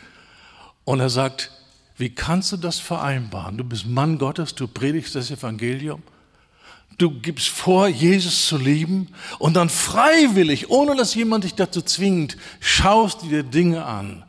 [0.83, 1.51] Und er sagt,
[1.99, 3.57] wie kannst du das vereinbaren?
[3.57, 6.01] Du bist Mann Gottes, du predigst das Evangelium,
[6.97, 12.37] du gibst vor, Jesus zu lieben und dann freiwillig, ohne dass jemand dich dazu zwingt,
[12.61, 14.23] schaust du dir Dinge an,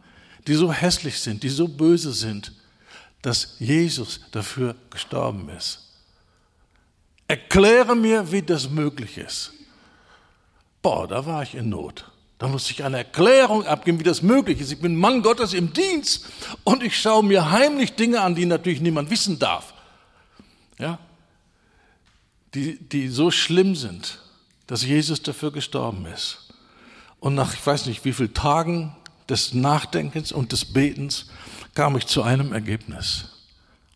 [0.48, 2.52] die so hässlich sind, die so böse sind,
[3.22, 5.92] dass Jesus dafür gestorben ist.
[7.28, 9.52] Erkläre mir, wie das möglich ist.
[10.82, 12.09] Boah, da war ich in Not.
[12.40, 14.72] Da musste ich eine Erklärung abgeben, wie das möglich ist.
[14.72, 16.24] Ich bin Mann Gottes im Dienst
[16.64, 19.74] und ich schaue mir heimlich Dinge an, die natürlich niemand wissen darf.
[20.78, 20.98] Ja?
[22.54, 24.20] Die, die so schlimm sind,
[24.66, 26.54] dass Jesus dafür gestorben ist.
[27.18, 28.96] Und nach, ich weiß nicht, wie vielen Tagen
[29.28, 31.26] des Nachdenkens und des Betens
[31.74, 33.26] kam ich zu einem Ergebnis.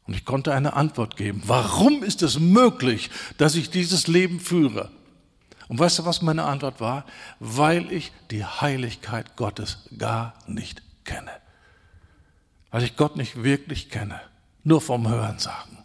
[0.07, 1.43] Und ich konnte eine Antwort geben.
[1.47, 4.91] Warum ist es möglich, dass ich dieses Leben führe?
[5.69, 7.05] Und weißt du, was meine Antwort war?
[7.41, 11.31] Weil ich die Heiligkeit Gottes gar nicht kenne.
[12.71, 14.21] Weil ich Gott nicht wirklich kenne,
[14.63, 15.79] nur vom Hören sagen.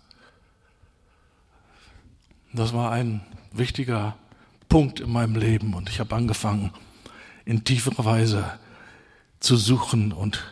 [2.51, 4.15] Das war ein wichtiger
[4.67, 6.71] Punkt in meinem Leben und ich habe angefangen,
[7.45, 8.59] in tieferer Weise
[9.39, 10.43] zu suchen und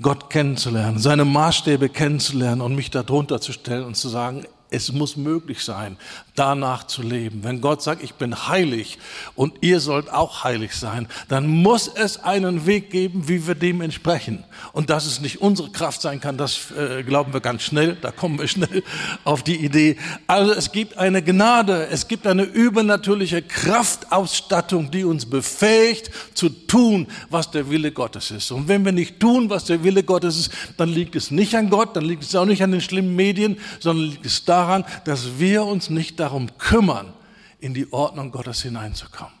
[0.00, 5.16] Gott kennenzulernen, seine Maßstäbe kennenzulernen und mich darunter zu stellen und zu sagen, es muss
[5.16, 5.96] möglich sein,
[6.38, 7.40] danach zu leben.
[7.42, 8.98] Wenn Gott sagt, ich bin heilig
[9.34, 13.80] und ihr sollt auch heilig sein, dann muss es einen Weg geben, wie wir dem
[13.80, 14.44] entsprechen.
[14.72, 18.10] Und dass es nicht unsere Kraft sein kann, das äh, glauben wir ganz schnell, da
[18.10, 18.82] kommen wir schnell
[19.24, 19.96] auf die Idee.
[20.26, 27.06] Also es gibt eine Gnade, es gibt eine übernatürliche Kraftausstattung, die uns befähigt zu tun,
[27.30, 28.50] was der Wille Gottes ist.
[28.50, 31.70] Und wenn wir nicht tun, was der Wille Gottes ist, dann liegt es nicht an
[31.70, 34.84] Gott, dann liegt es auch nicht an den schlimmen Medien, sondern liegt es da, daran,
[35.04, 37.14] dass wir uns nicht darum kümmern,
[37.58, 39.32] in die Ordnung Gottes hineinzukommen.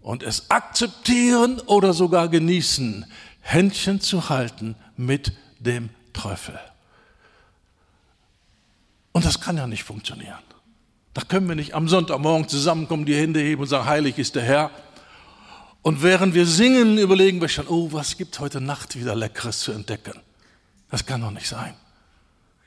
[0.00, 3.04] Und es akzeptieren oder sogar genießen,
[3.40, 6.58] Händchen zu halten mit dem Teufel.
[9.12, 10.38] Und das kann ja nicht funktionieren.
[11.14, 14.44] Da können wir nicht am Sonntagmorgen zusammenkommen, die Hände heben und sagen, heilig ist der
[14.44, 14.70] Herr.
[15.82, 19.72] Und während wir singen, überlegen wir schon, oh, was gibt heute Nacht wieder Leckeres zu
[19.72, 20.18] entdecken?
[20.90, 21.74] Das kann doch nicht sein.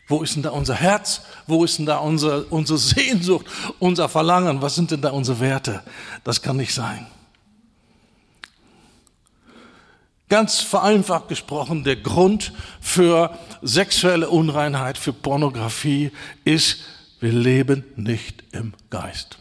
[0.07, 1.21] Wo ist denn da unser Herz?
[1.47, 3.45] Wo ist denn da unsere, unsere Sehnsucht,
[3.79, 4.61] unser Verlangen?
[4.61, 5.81] Was sind denn da unsere Werte?
[6.23, 7.07] Das kann nicht sein.
[10.27, 16.11] Ganz vereinfacht gesprochen, der Grund für sexuelle Unreinheit, für Pornografie
[16.43, 16.79] ist,
[17.19, 19.37] wir leben nicht im Geist.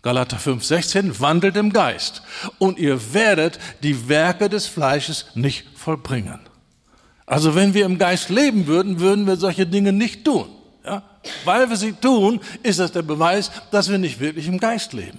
[0.00, 2.22] Galater 5, 16, wandelt im Geist
[2.58, 6.40] und ihr werdet die Werke des Fleisches nicht vollbringen.
[7.32, 10.50] Also wenn wir im Geist leben würden, würden wir solche Dinge nicht tun.
[10.84, 11.02] Ja?
[11.46, 15.18] Weil wir sie tun, ist das der Beweis, dass wir nicht wirklich im Geist leben.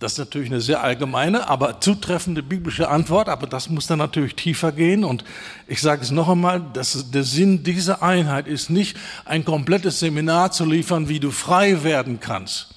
[0.00, 4.34] Das ist natürlich eine sehr allgemeine, aber zutreffende biblische Antwort, aber das muss dann natürlich
[4.34, 5.04] tiefer gehen.
[5.04, 5.22] Und
[5.68, 10.50] ich sage es noch einmal, dass der Sinn dieser Einheit ist nicht, ein komplettes Seminar
[10.50, 12.74] zu liefern, wie du frei werden kannst.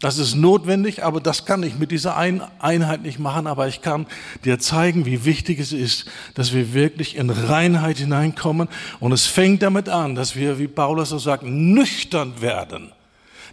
[0.00, 3.48] Das ist notwendig, aber das kann ich mit dieser Einheit nicht machen.
[3.48, 4.06] Aber ich kann
[4.44, 8.68] dir zeigen, wie wichtig es ist, dass wir wirklich in Reinheit hineinkommen.
[9.00, 12.92] Und es fängt damit an, dass wir, wie Paulus so sagt, nüchtern werden.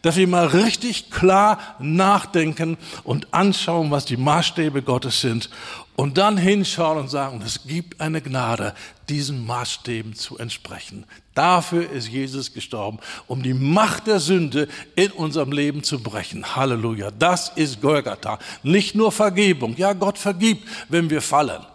[0.06, 5.50] Dass wir mal richtig klar nachdenken und anschauen, was die Maßstäbe Gottes sind
[5.96, 8.76] und dann hinschauen und sagen, es gibt eine Gnade,
[9.10, 11.06] diesen Maßstäben zu entsprechen.
[11.34, 16.56] Dafür ist Jesus gestorben, um die Macht der Sünde in unserem Leben zu brechen.
[16.56, 17.10] Halleluja.
[17.10, 18.38] Das ist Golgatha.
[18.62, 19.76] Nicht nur Vergebung.
[19.76, 21.66] Ja, Gott vergibt, wenn wir fallen.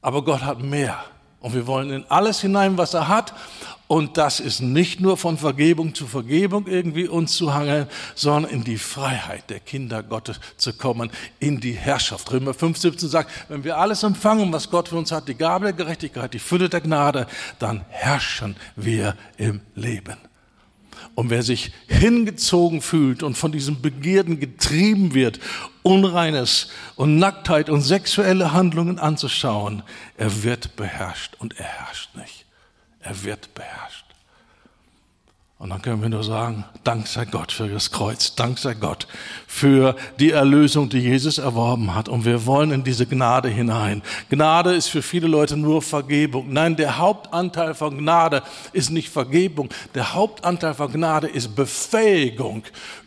[0.00, 1.04] Aber Gott hat mehr.
[1.44, 3.34] Und wir wollen in alles hinein, was er hat.
[3.86, 8.64] Und das ist nicht nur von Vergebung zu Vergebung irgendwie uns zu hangeln, sondern in
[8.64, 12.32] die Freiheit der Kinder Gottes zu kommen, in die Herrschaft.
[12.32, 15.66] Römer 5, 17 sagt, wenn wir alles empfangen, was Gott für uns hat, die Gabe
[15.66, 17.26] der Gerechtigkeit, die Fülle der Gnade,
[17.58, 20.16] dann herrschen wir im Leben.
[21.14, 25.38] Und wer sich hingezogen fühlt und von diesem Begierden getrieben wird,
[25.82, 29.82] Unreines und Nacktheit und sexuelle Handlungen anzuschauen,
[30.16, 32.46] er wird beherrscht und er herrscht nicht.
[33.00, 34.03] Er wird beherrscht.
[35.64, 39.06] Und dann können wir nur sagen, Dank sei Gott für das Kreuz, Dank sei Gott
[39.46, 42.06] für die Erlösung, die Jesus erworben hat.
[42.06, 44.02] Und wir wollen in diese Gnade hinein.
[44.28, 46.52] Gnade ist für viele Leute nur Vergebung.
[46.52, 48.42] Nein, der Hauptanteil von Gnade
[48.74, 49.70] ist nicht Vergebung.
[49.94, 52.64] Der Hauptanteil von Gnade ist Befähigung,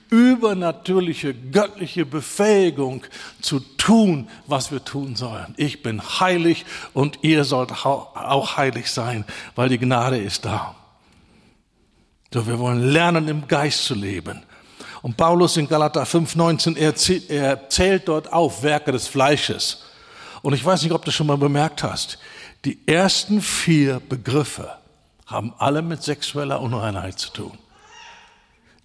[0.09, 3.03] übernatürliche, göttliche Befähigung
[3.39, 5.53] zu tun, was wir tun sollen.
[5.57, 6.65] Ich bin heilig
[6.95, 10.76] und ihr sollt auch heilig sein, weil die Gnade ist da.
[12.33, 14.43] So, wir wollen lernen, im Geist zu leben.
[15.01, 16.93] Und Paulus in Galater 5,19, er,
[17.29, 19.85] er zählt dort auf Werke des Fleisches.
[20.41, 22.19] Und ich weiß nicht, ob du schon mal bemerkt hast,
[22.65, 24.71] die ersten vier Begriffe
[25.25, 27.57] haben alle mit sexueller Unreinheit zu tun.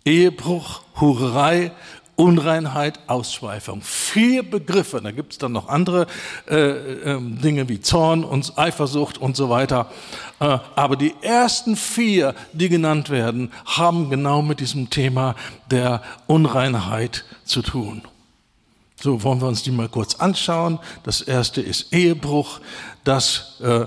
[0.04, 1.72] Ehebruch, Hurerei,
[2.16, 3.80] Unreinheit, Ausschweifung.
[3.80, 6.06] Vier Begriffe, da gibt es dann noch andere
[6.48, 9.90] äh, äh, Dinge wie Zorn und Eifersucht und so weiter.
[10.38, 15.34] Äh, aber die ersten vier, die genannt werden, haben genau mit diesem Thema
[15.70, 18.02] der Unreinheit zu tun.
[19.00, 20.78] So wollen wir uns die mal kurz anschauen.
[21.02, 22.60] Das erste ist Ehebruch.
[23.04, 23.86] Das äh,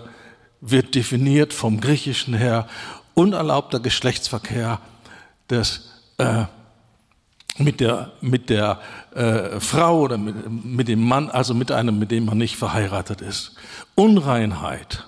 [0.61, 2.67] wird definiert vom Griechischen her
[3.13, 4.81] unerlaubter Geschlechtsverkehr
[5.49, 6.45] des äh,
[7.57, 8.79] mit der, mit der
[9.13, 13.21] äh, Frau oder mit, mit dem Mann, also mit einem, mit dem man nicht verheiratet
[13.21, 13.55] ist.
[13.95, 15.07] Unreinheit,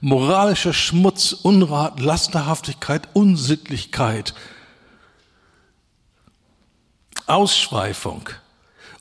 [0.00, 4.34] moralischer Schmutz, Unrat, Lasterhaftigkeit, Unsittlichkeit,
[7.26, 8.28] Ausschweifung,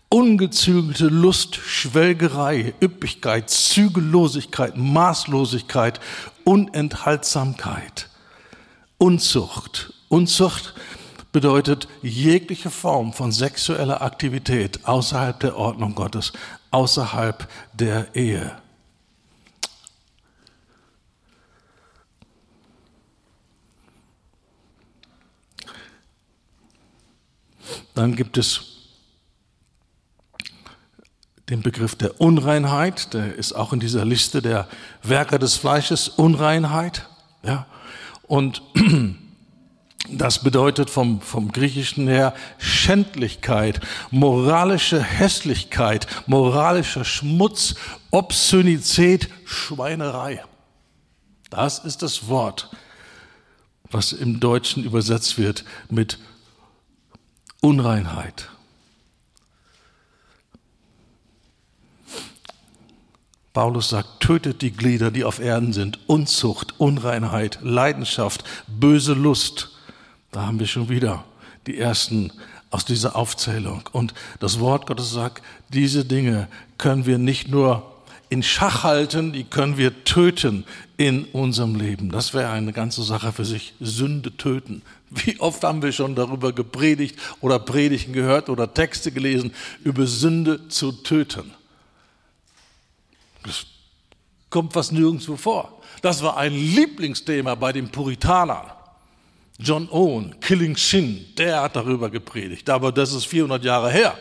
[0.07, 5.99] ungezügelte Lust, Schwelgerei, Üppigkeit, Zügellosigkeit, Maßlosigkeit,
[6.45, 8.09] Unenthaltsamkeit,
[8.97, 9.93] Unzucht.
[10.09, 10.73] Unzucht
[11.31, 16.33] bedeutet jegliche Form von sexueller Aktivität außerhalb der Ordnung Gottes,
[16.71, 18.57] außerhalb der Ehe.
[27.93, 28.61] Dann gibt es
[31.49, 34.67] den Begriff der Unreinheit, der ist auch in dieser Liste der
[35.03, 37.09] Werke des Fleisches, Unreinheit.
[37.43, 37.65] Ja?
[38.23, 38.61] Und
[40.11, 43.79] Das bedeutet vom, vom Griechischen her Schändlichkeit,
[44.11, 47.75] moralische Hässlichkeit, moralischer Schmutz,
[48.09, 50.43] Obszönität, Schweinerei.
[51.49, 52.69] Das ist das Wort,
[53.91, 56.19] was im Deutschen übersetzt wird mit
[57.61, 58.49] Unreinheit.
[63.53, 69.78] Paulus sagt, tötet die Glieder, die auf Erden sind, Unzucht, Unreinheit, Leidenschaft, böse Lust,
[70.31, 71.23] da haben wir schon wieder
[71.67, 72.31] die ersten
[72.71, 73.89] aus dieser Aufzählung.
[73.91, 77.89] Und das Wort Gottes sagt, diese Dinge können wir nicht nur
[78.29, 80.65] in Schach halten, die können wir töten
[80.97, 82.11] in unserem Leben.
[82.11, 83.73] Das wäre eine ganze Sache für sich.
[83.79, 84.83] Sünde töten.
[85.09, 89.51] Wie oft haben wir schon darüber gepredigt oder Predigten gehört oder Texte gelesen,
[89.83, 91.51] über Sünde zu töten?
[93.43, 93.65] Das
[94.51, 95.81] kommt fast nirgendwo vor.
[96.03, 98.67] Das war ein Lieblingsthema bei den Puritanern.
[99.59, 104.17] John Owen, Killing Sin, der hat darüber gepredigt, aber das ist 400 Jahre her.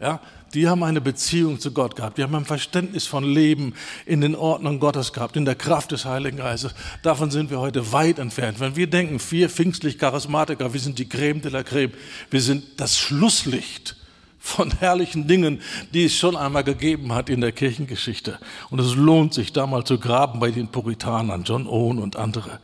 [0.00, 0.20] Ja,
[0.54, 3.74] die haben eine Beziehung zu Gott gehabt, die haben ein Verständnis von Leben
[4.06, 6.74] in den Ordnungen Gottes gehabt, in der Kraft des Heiligen Geistes.
[7.02, 8.60] Davon sind wir heute weit entfernt.
[8.60, 11.92] Wenn wir denken, vier pfingstlich Charismatiker, wir sind die Creme de la Creme,
[12.30, 13.96] wir sind das Schlusslicht
[14.38, 15.60] von herrlichen Dingen,
[15.92, 18.38] die es schon einmal gegeben hat in der Kirchengeschichte.
[18.70, 22.58] Und es lohnt sich, da mal zu graben bei den Puritanern, John Owen und andere.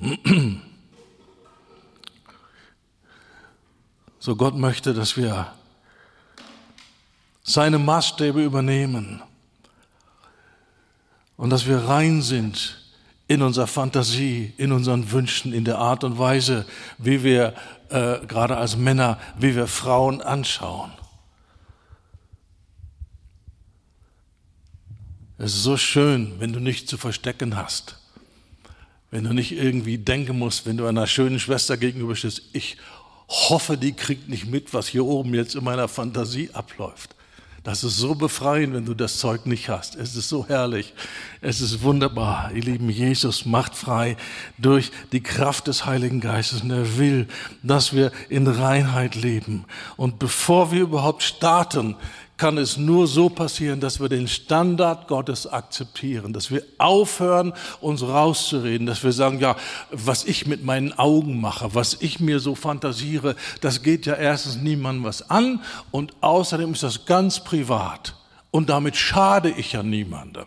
[4.20, 5.52] So Gott möchte, dass wir
[7.42, 9.22] seine Maßstäbe übernehmen
[11.36, 12.92] und dass wir rein sind
[13.28, 16.66] in unserer Fantasie, in unseren Wünschen, in der Art und Weise,
[16.98, 17.54] wie wir
[17.90, 20.90] äh, gerade als Männer, wie wir Frauen anschauen.
[25.38, 27.98] Es ist so schön, wenn du nichts zu verstecken hast.
[29.10, 32.76] Wenn du nicht irgendwie denken musst, wenn du einer schönen Schwester gegenüberstehst, ich
[33.28, 37.14] hoffe, die kriegt nicht mit, was hier oben jetzt in meiner Fantasie abläuft.
[37.64, 39.96] Das ist so befreiend, wenn du das Zeug nicht hast.
[39.96, 40.94] Es ist so herrlich.
[41.42, 42.50] Es ist wunderbar.
[42.54, 44.16] Ihr Lieben, Jesus macht frei
[44.56, 46.62] durch die Kraft des Heiligen Geistes.
[46.62, 47.26] Und er will,
[47.62, 49.66] dass wir in Reinheit leben.
[49.96, 51.96] Und bevor wir überhaupt starten,
[52.38, 58.02] kann es nur so passieren, dass wir den Standard Gottes akzeptieren, dass wir aufhören, uns
[58.02, 59.56] rauszureden, dass wir sagen, ja,
[59.90, 64.56] was ich mit meinen Augen mache, was ich mir so fantasiere, das geht ja erstens
[64.56, 65.60] niemandem was an
[65.90, 68.14] und außerdem ist das ganz privat
[68.52, 70.46] und damit schade ich ja niemandem.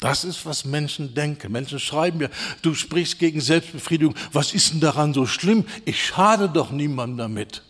[0.00, 1.50] Das ist, was Menschen denken.
[1.50, 2.30] Menschen schreiben mir,
[2.60, 4.14] du sprichst gegen Selbstbefriedigung.
[4.32, 5.64] Was ist denn daran so schlimm?
[5.86, 7.62] Ich schade doch niemandem damit.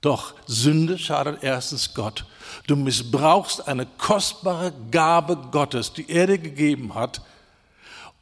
[0.00, 2.24] Doch Sünde schadet erstens Gott.
[2.66, 7.20] Du missbrauchst eine kostbare Gabe Gottes, die er dir gegeben hat,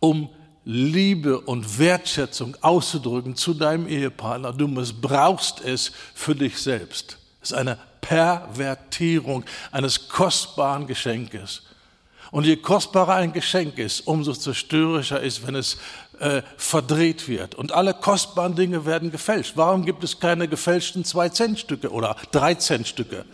[0.00, 0.28] um
[0.64, 4.52] Liebe und Wertschätzung auszudrücken zu deinem Ehepartner.
[4.52, 7.18] Du missbrauchst es für dich selbst.
[7.42, 11.62] Es ist eine Pervertierung eines kostbaren Geschenkes.
[12.30, 15.76] Und je kostbarer ein Geschenk ist, umso zerstörerischer ist, wenn es
[16.18, 17.54] äh, verdreht wird.
[17.54, 19.52] Und alle kostbaren Dinge werden gefälscht.
[19.56, 23.24] Warum gibt es keine gefälschten 2-Cent-Stücke oder 3-Cent-Stücke?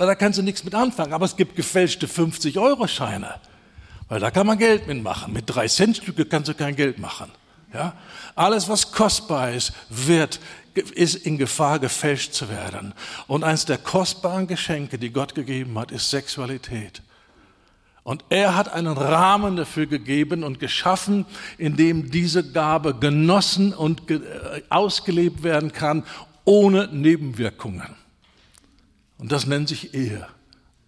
[0.00, 1.12] Weil da kannst du nichts mit anfangen.
[1.12, 3.34] Aber es gibt gefälschte 50-Euro-Scheine.
[4.08, 5.30] Weil da kann man Geld mitmachen.
[5.30, 7.30] Mit 3-Cent-Stücke kannst du kein Geld machen.
[7.74, 7.92] Ja?
[8.34, 10.40] Alles, was kostbar ist, wird
[10.94, 12.94] ist in Gefahr, gefälscht zu werden.
[13.26, 17.02] Und eines der kostbaren Geschenke, die Gott gegeben hat, ist Sexualität.
[18.02, 21.26] Und er hat einen Rahmen dafür gegeben und geschaffen,
[21.58, 24.22] in dem diese Gabe genossen und äh,
[24.70, 26.04] ausgelebt werden kann,
[26.46, 27.99] ohne Nebenwirkungen.
[29.20, 30.26] Und das nennt sich Ehe.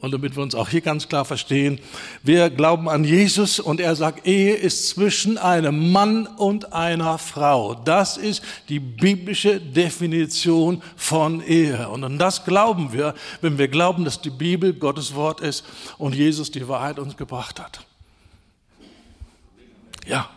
[0.03, 1.79] Und damit wir uns auch hier ganz klar verstehen,
[2.25, 7.75] wir glauben an Jesus und er sagt, Ehe ist zwischen einem Mann und einer Frau.
[7.75, 11.89] Das ist die biblische Definition von Ehe.
[11.89, 15.65] Und an das glauben wir, wenn wir glauben, dass die Bibel Gottes Wort ist
[15.99, 17.87] und Jesus die Wahrheit uns gebracht hat.
[20.05, 20.31] Ja.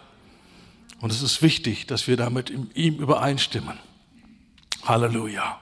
[1.01, 3.79] Und es ist wichtig, dass wir damit in ihm übereinstimmen.
[4.83, 5.59] Halleluja.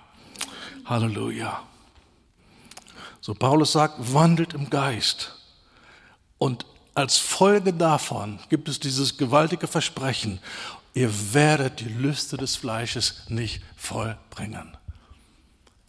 [0.84, 1.64] Halleluja.
[3.24, 5.34] So Paulus sagt, wandelt im Geist.
[6.40, 10.40] Und als Folge davon gibt es dieses gewaltige Versprechen,
[10.94, 14.76] ihr werdet die Lüste des Fleisches nicht vollbringen.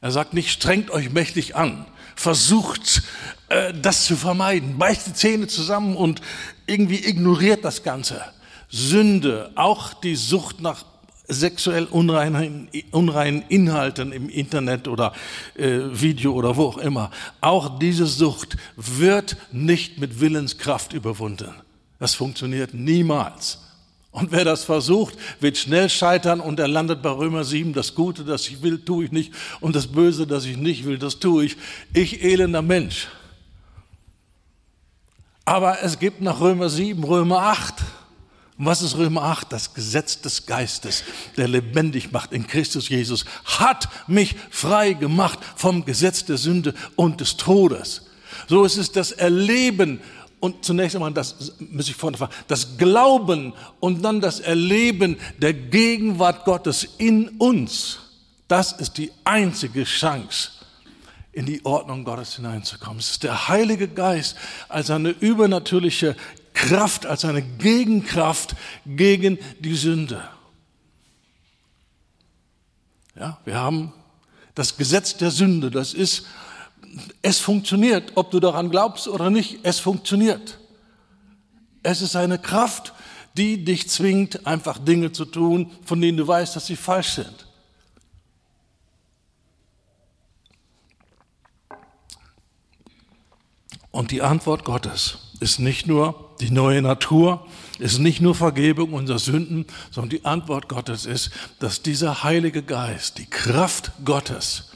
[0.00, 3.02] Er sagt nicht, strengt euch mächtig an, versucht
[3.48, 6.22] äh, das zu vermeiden, beißt die Zähne zusammen und
[6.66, 8.24] irgendwie ignoriert das Ganze.
[8.68, 10.84] Sünde, auch die Sucht nach
[11.28, 15.12] sexuell unreinen, unreinen Inhalten im Internet oder
[15.54, 17.10] äh, Video oder wo auch immer.
[17.40, 21.54] Auch diese Sucht wird nicht mit Willenskraft überwunden.
[21.98, 23.60] Das funktioniert niemals.
[24.10, 27.72] Und wer das versucht, wird schnell scheitern und er landet bei Römer 7.
[27.72, 29.32] Das Gute, das ich will, tue ich nicht.
[29.60, 31.56] Und das Böse, das ich nicht will, das tue ich.
[31.92, 33.08] Ich elender Mensch.
[35.44, 37.74] Aber es gibt nach Römer 7 Römer 8.
[38.56, 39.52] Und was ist Römer 8?
[39.52, 41.02] Das Gesetz des Geistes,
[41.36, 47.20] der lebendig macht in Christus Jesus, hat mich frei gemacht vom Gesetz der Sünde und
[47.20, 48.02] des Todes.
[48.48, 50.00] So ist es das Erleben
[50.44, 56.44] und zunächst einmal das, muss ich vorne das Glauben und dann das Erleben der Gegenwart
[56.44, 57.98] Gottes in uns.
[58.46, 60.50] Das ist die einzige Chance,
[61.32, 62.98] in die Ordnung Gottes hineinzukommen.
[62.98, 64.36] Es ist der Heilige Geist
[64.68, 66.14] als eine übernatürliche
[66.54, 70.26] Kraft, als eine Gegenkraft gegen die Sünde.
[73.16, 73.92] Ja, wir haben
[74.54, 76.26] das Gesetz der Sünde, das ist,
[77.22, 80.58] es funktioniert, ob du daran glaubst oder nicht, es funktioniert.
[81.82, 82.94] Es ist eine Kraft,
[83.36, 87.46] die dich zwingt, einfach Dinge zu tun, von denen du weißt, dass sie falsch sind.
[93.90, 97.46] Und die Antwort Gottes ist nicht nur die neue Natur,
[97.78, 103.18] ist nicht nur Vergebung unserer Sünden, sondern die Antwort Gottes ist, dass dieser Heilige Geist,
[103.18, 104.70] die Kraft Gottes,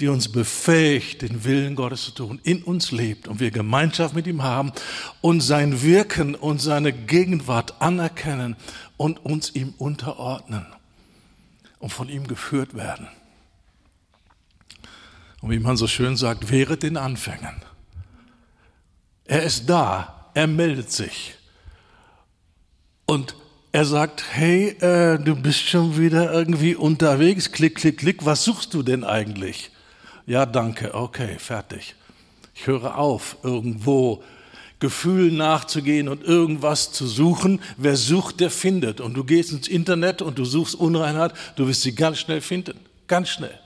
[0.00, 4.26] die uns befähigt, den Willen Gottes zu tun, in uns lebt und wir Gemeinschaft mit
[4.28, 4.72] ihm haben
[5.20, 8.56] und sein Wirken und seine Gegenwart anerkennen
[8.96, 10.66] und uns ihm unterordnen
[11.80, 13.08] und von ihm geführt werden.
[15.40, 17.62] Und wie man so schön sagt, wehret den Anfängen.
[19.24, 21.34] Er ist da, er meldet sich.
[23.06, 23.34] Und
[23.72, 28.72] er sagt, hey, äh, du bist schon wieder irgendwie unterwegs, klick, klick, klick, was suchst
[28.72, 29.72] du denn eigentlich?
[30.26, 31.96] Ja, danke, okay, fertig.
[32.54, 34.22] Ich höre auf, irgendwo
[34.78, 37.60] Gefühlen nachzugehen und irgendwas zu suchen.
[37.76, 39.00] Wer sucht, der findet.
[39.00, 42.78] Und du gehst ins Internet und du suchst Unreinheit, du wirst sie ganz schnell finden.
[43.08, 43.58] Ganz schnell.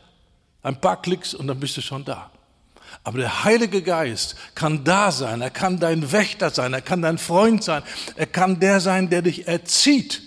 [0.62, 2.30] Ein paar Klicks und dann bist du schon da.
[3.04, 7.18] Aber der Heilige Geist kann da sein, er kann dein Wächter sein, er kann dein
[7.18, 7.82] Freund sein,
[8.16, 10.22] er kann der sein, der dich erzieht.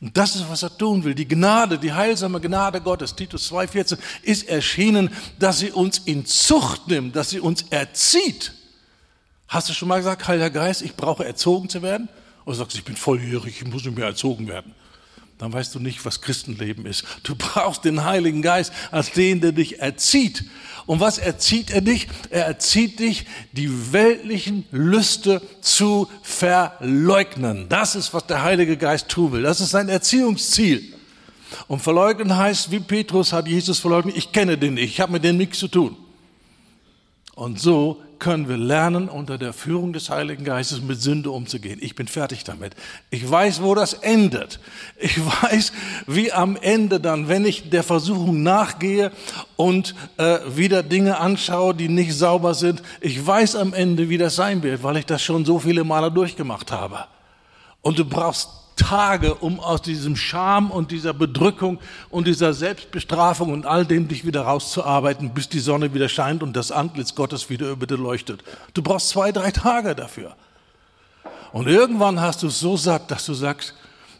[0.00, 1.14] Und das ist, was er tun will.
[1.14, 6.86] Die Gnade, die heilsame Gnade Gottes, Titus 2,14, ist erschienen, dass sie uns in Zucht
[6.86, 8.52] nimmt, dass sie uns erzieht.
[9.48, 12.08] Hast du schon mal gesagt, Heiliger Geist, ich brauche erzogen zu werden?
[12.44, 14.74] Oder sagst du, ich bin volljährig, ich muss nicht mehr erzogen werden?
[15.38, 17.04] Dann weißt du nicht, was Christenleben ist.
[17.22, 20.44] Du brauchst den Heiligen Geist als den, der dich erzieht.
[20.86, 22.08] Und was erzieht er dich?
[22.30, 27.68] Er erzieht dich, die weltlichen Lüste zu verleugnen.
[27.68, 29.42] Das ist, was der Heilige Geist tun will.
[29.42, 30.94] Das ist sein Erziehungsziel.
[31.66, 35.24] Und verleugnen heißt, wie Petrus hat Jesus verleugnet, ich kenne den nicht, ich habe mit
[35.24, 35.96] dem nichts zu tun.
[37.34, 41.78] Und so können wir lernen, unter der Führung des Heiligen Geistes mit Sünde umzugehen.
[41.80, 42.74] Ich bin fertig damit.
[43.10, 44.60] Ich weiß, wo das endet.
[44.98, 45.72] Ich weiß,
[46.06, 49.12] wie am Ende dann, wenn ich der Versuchung nachgehe
[49.56, 54.36] und äh, wieder Dinge anschaue, die nicht sauber sind, ich weiß am Ende, wie das
[54.36, 57.04] sein wird, weil ich das schon so viele Male durchgemacht habe.
[57.82, 63.66] Und du brauchst Tage, um aus diesem Scham und dieser Bedrückung und dieser Selbstbestrafung und
[63.66, 67.68] all dem dich wieder rauszuarbeiten, bis die Sonne wieder scheint und das Antlitz Gottes wieder
[67.70, 68.42] über dir leuchtet.
[68.72, 70.34] Du brauchst zwei, drei Tage dafür.
[71.52, 73.74] Und irgendwann hast du es so satt, dass du sagst,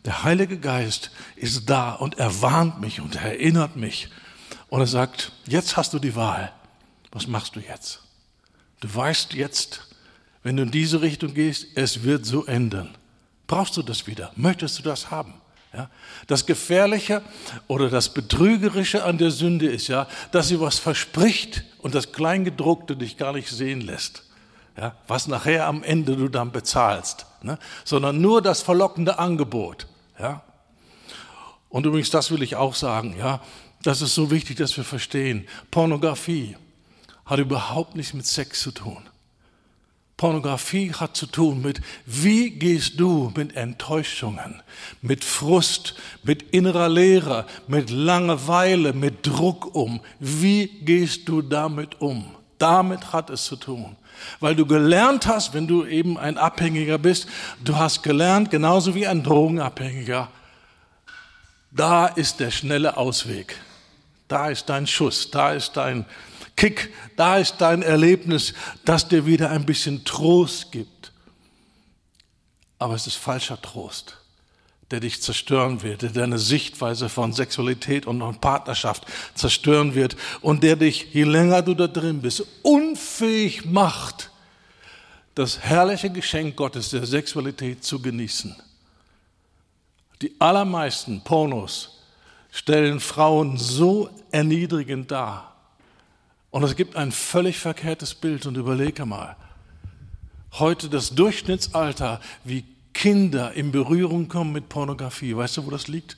[0.04, 4.08] der Heilige Geist ist da und er warnt mich und er erinnert mich.
[4.68, 6.52] Und er sagt, jetzt hast du die Wahl.
[7.12, 8.02] Was machst du jetzt?
[8.80, 9.88] Du weißt jetzt,
[10.42, 12.88] wenn du in diese Richtung gehst, es wird so enden.
[13.48, 14.30] Brauchst du das wieder?
[14.36, 15.34] Möchtest du das haben?
[15.72, 15.90] Ja?
[16.26, 17.22] Das Gefährliche
[17.66, 22.94] oder das Betrügerische an der Sünde ist ja, dass sie was verspricht und das Kleingedruckte
[22.94, 24.24] dich gar nicht sehen lässt.
[24.76, 24.94] Ja?
[25.08, 27.26] Was nachher am Ende du dann bezahlst.
[27.42, 27.58] Ne?
[27.84, 29.86] Sondern nur das verlockende Angebot.
[30.20, 30.42] Ja?
[31.70, 33.16] Und übrigens, das will ich auch sagen.
[33.18, 33.40] Ja?
[33.82, 35.48] Das ist so wichtig, dass wir verstehen.
[35.70, 36.56] Pornografie
[37.24, 39.07] hat überhaupt nichts mit Sex zu tun.
[40.18, 44.62] Pornografie hat zu tun mit, wie gehst du mit Enttäuschungen,
[45.00, 45.94] mit Frust,
[46.24, 50.00] mit innerer Leere, mit Langeweile, mit Druck um.
[50.18, 52.34] Wie gehst du damit um?
[52.58, 53.96] Damit hat es zu tun.
[54.40, 57.28] Weil du gelernt hast, wenn du eben ein Abhängiger bist,
[57.64, 60.28] du hast gelernt, genauso wie ein Drogenabhängiger,
[61.70, 63.60] da ist der schnelle Ausweg.
[64.26, 66.04] Da ist dein Schuss, da ist dein,
[66.58, 68.52] Kick, da ist dein Erlebnis,
[68.84, 71.12] das dir wieder ein bisschen Trost gibt.
[72.80, 74.16] Aber es ist falscher Trost,
[74.90, 79.06] der dich zerstören wird, der deine Sichtweise von Sexualität und Partnerschaft
[79.36, 84.32] zerstören wird und der dich, je länger du da drin bist, unfähig macht,
[85.36, 88.56] das herrliche Geschenk Gottes der Sexualität zu genießen.
[90.22, 92.00] Die allermeisten Pornos
[92.50, 95.57] stellen Frauen so erniedrigend dar,
[96.50, 99.36] und es gibt ein völlig verkehrtes Bild und überlege mal,
[100.52, 106.16] heute das Durchschnittsalter, wie Kinder in Berührung kommen mit Pornografie, weißt du, wo das liegt?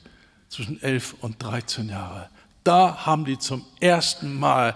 [0.49, 2.29] Zwischen 11 und 13 Jahre.
[2.63, 4.75] Da haben die zum ersten Mal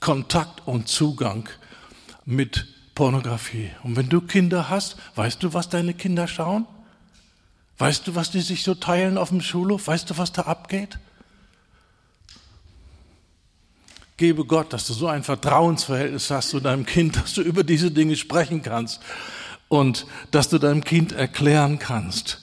[0.00, 1.48] Kontakt und Zugang
[2.24, 3.70] mit Pornografie.
[3.82, 6.66] Und wenn du Kinder hast, weißt du, was deine Kinder schauen?
[7.78, 9.86] Weißt du, was die sich so teilen auf dem Schulhof?
[9.86, 10.98] Weißt du, was da abgeht?
[14.16, 17.90] Gebe Gott, dass du so ein Vertrauensverhältnis hast zu deinem Kind, dass du über diese
[17.90, 19.00] Dinge sprechen kannst
[19.68, 22.42] und dass du deinem Kind erklären kannst,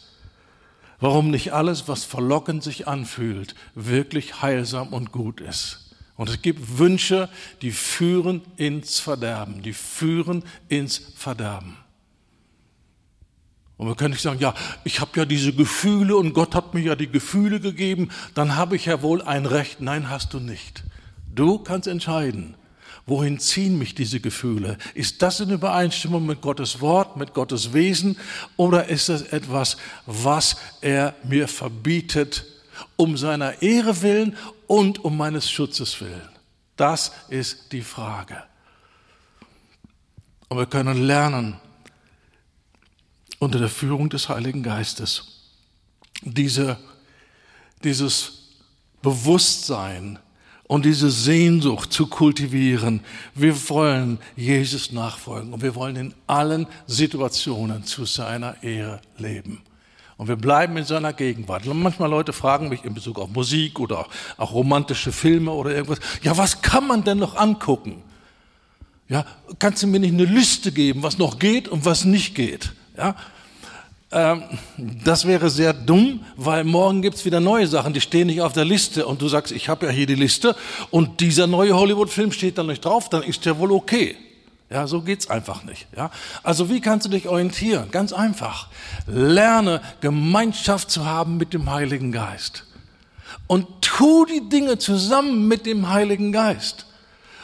[1.00, 5.96] warum nicht alles, was verlockend sich anfühlt, wirklich heilsam und gut ist.
[6.16, 7.30] Und es gibt Wünsche,
[7.62, 11.78] die führen ins Verderben, die führen ins Verderben.
[13.78, 14.54] Und wir können nicht sagen, ja,
[14.84, 18.76] ich habe ja diese Gefühle und Gott hat mir ja die Gefühle gegeben, dann habe
[18.76, 19.80] ich ja wohl ein Recht.
[19.80, 20.84] Nein, hast du nicht.
[21.34, 22.56] Du kannst entscheiden,
[23.06, 24.78] wohin ziehen mich diese Gefühle?
[24.94, 28.18] Ist das in Übereinstimmung mit Gottes Wort, mit Gottes Wesen
[28.58, 32.46] oder ist das etwas, was er mir verbietet,
[32.96, 36.30] um seiner Ehre willen und um meines Schutzes willen?
[36.76, 38.44] Das ist die Frage.
[40.48, 41.58] Und wir können lernen,
[43.40, 45.52] unter der Führung des Heiligen Geistes,
[46.22, 46.78] diese,
[47.84, 48.50] dieses
[49.02, 50.20] Bewusstsein,
[50.70, 53.02] und diese Sehnsucht zu kultivieren.
[53.34, 59.64] Wir wollen Jesus nachfolgen und wir wollen in allen Situationen zu seiner Ehre leben.
[60.18, 61.66] Und wir bleiben in seiner Gegenwart.
[61.66, 64.06] Manchmal Leute fragen mich in Bezug auf Musik oder
[64.38, 68.04] auch romantische Filme oder irgendwas, ja, was kann man denn noch angucken?
[69.08, 69.26] Ja,
[69.58, 72.74] kannst du mir nicht eine Liste geben, was noch geht und was nicht geht?
[72.96, 73.16] Ja,
[74.12, 74.44] ähm,
[74.78, 78.66] das wäre sehr dumm, weil morgen gibt's wieder neue Sachen, die stehen nicht auf der
[78.66, 80.56] Liste und du sagst, ich habe ja hier die Liste
[80.90, 84.16] und dieser neue Hollywood-Film steht da nicht drauf, dann ist der wohl okay.
[84.72, 85.88] Ja, so geht's einfach nicht.
[85.96, 86.12] Ja,
[86.44, 87.90] also wie kannst du dich orientieren?
[87.92, 88.68] Ganz einfach.
[89.08, 92.66] Lerne Gemeinschaft zu haben mit dem Heiligen Geist
[93.48, 96.86] und tu die Dinge zusammen mit dem Heiligen Geist.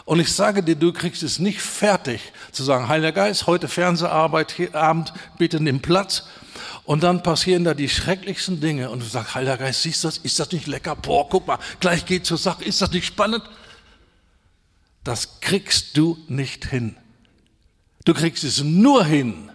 [0.05, 4.55] Und ich sage dir, du kriegst es nicht fertig zu sagen, Heiliger Geist, heute Fernseharbeit,
[4.73, 6.25] Abend, bitte nimm Platz
[6.83, 10.17] Und dann passieren da die schrecklichsten Dinge und du sagst, Heiliger Geist, siehst du das?
[10.19, 10.95] Ist das nicht lecker?
[10.95, 12.63] Boah, guck mal, gleich geht zur Sache.
[12.63, 13.43] Ist das nicht spannend?
[15.03, 16.95] Das kriegst du nicht hin.
[18.05, 19.51] Du kriegst es nur hin,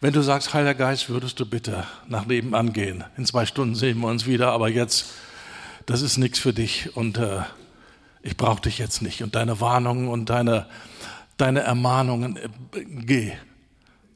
[0.00, 3.04] wenn du sagst, Heiliger Geist, würdest du bitte nach nebenan gehen.
[3.16, 5.06] In zwei Stunden sehen wir uns wieder, aber jetzt,
[5.86, 7.40] das ist nichts für dich und äh,
[8.22, 9.22] ich brauche dich jetzt nicht.
[9.22, 10.66] Und deine Warnungen und deine,
[11.38, 12.48] deine Ermahnungen, äh,
[12.84, 13.32] geh.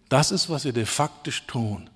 [0.08, 1.89] Das ist, was wir de facto tun.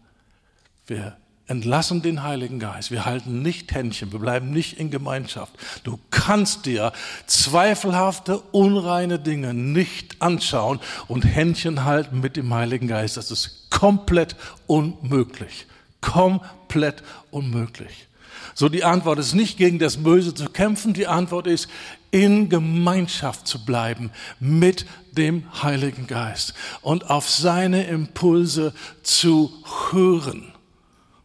[0.86, 1.16] Wir
[1.46, 2.90] entlassen den Heiligen Geist.
[2.90, 4.12] Wir halten nicht Händchen.
[4.12, 5.52] Wir bleiben nicht in Gemeinschaft.
[5.82, 6.92] Du kannst dir
[7.26, 13.16] zweifelhafte, unreine Dinge nicht anschauen und Händchen halten mit dem Heiligen Geist.
[13.16, 15.66] Das ist komplett unmöglich.
[16.00, 18.08] Komplett unmöglich.
[18.54, 20.94] So die Antwort ist nicht gegen das Böse zu kämpfen.
[20.94, 21.68] Die Antwort ist
[22.10, 28.72] in Gemeinschaft zu bleiben mit dem Heiligen Geist und auf seine Impulse
[29.02, 29.52] zu
[29.90, 30.53] hören.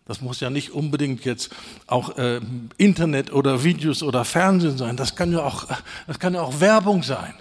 [0.10, 1.52] Das muss ja nicht unbedingt jetzt
[1.86, 2.42] auch äh,
[2.78, 4.98] Internet oder Videos oder Fernsehen sein.
[4.98, 5.68] Das kann ja auch,
[6.08, 7.36] das kann ja auch Werbung sein.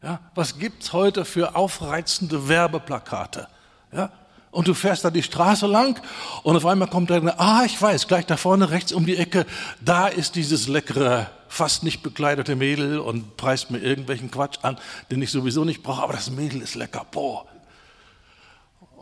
[0.00, 0.20] Ja?
[0.36, 3.48] Was gibt's heute für aufreizende Werbeplakate?
[3.92, 4.12] Ja?
[4.52, 6.00] Und du fährst da die Straße lang
[6.44, 9.44] und auf einmal kommt da, ah, ich weiß, gleich da vorne rechts um die Ecke,
[9.80, 14.78] da ist dieses leckere, fast nicht bekleidete Mädel und preist mir irgendwelchen Quatsch an,
[15.10, 17.44] den ich sowieso nicht brauche, aber das Mädel ist lecker, boah.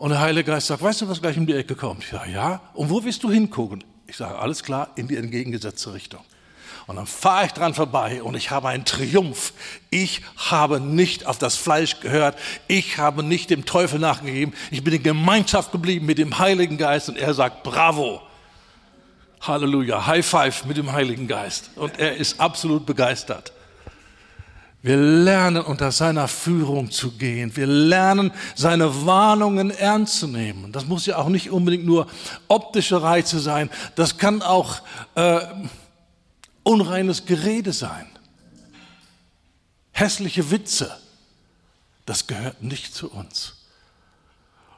[0.03, 2.03] Und der Heilige Geist sagt, weißt du, was gleich um die Ecke kommt?
[2.03, 2.59] Sage, ja.
[2.73, 3.85] Und wo willst du hingucken?
[4.05, 6.19] Ich sage, alles klar, in die entgegengesetzte Richtung.
[6.87, 9.53] Und dann fahre ich dran vorbei und ich habe einen Triumph.
[9.91, 12.37] Ich habe nicht auf das Fleisch gehört.
[12.67, 14.53] Ich habe nicht dem Teufel nachgegeben.
[14.71, 18.21] Ich bin in Gemeinschaft geblieben mit dem Heiligen Geist und er sagt, bravo.
[19.39, 20.05] Halleluja.
[20.05, 21.69] High five mit dem Heiligen Geist.
[21.77, 23.53] Und er ist absolut begeistert.
[24.83, 27.55] Wir lernen unter seiner Führung zu gehen.
[27.55, 30.73] Wir lernen seine Warnungen ernst zu nehmen.
[30.73, 32.05] Das muss ja auch nicht unbedingt nur
[32.49, 33.69] optische Reize sein.
[33.95, 34.81] Das kann auch
[35.15, 35.39] äh,
[36.63, 38.07] unreines Gerede sein.
[39.93, 40.91] Hässliche Witze.
[42.05, 43.63] Das gehört nicht zu uns.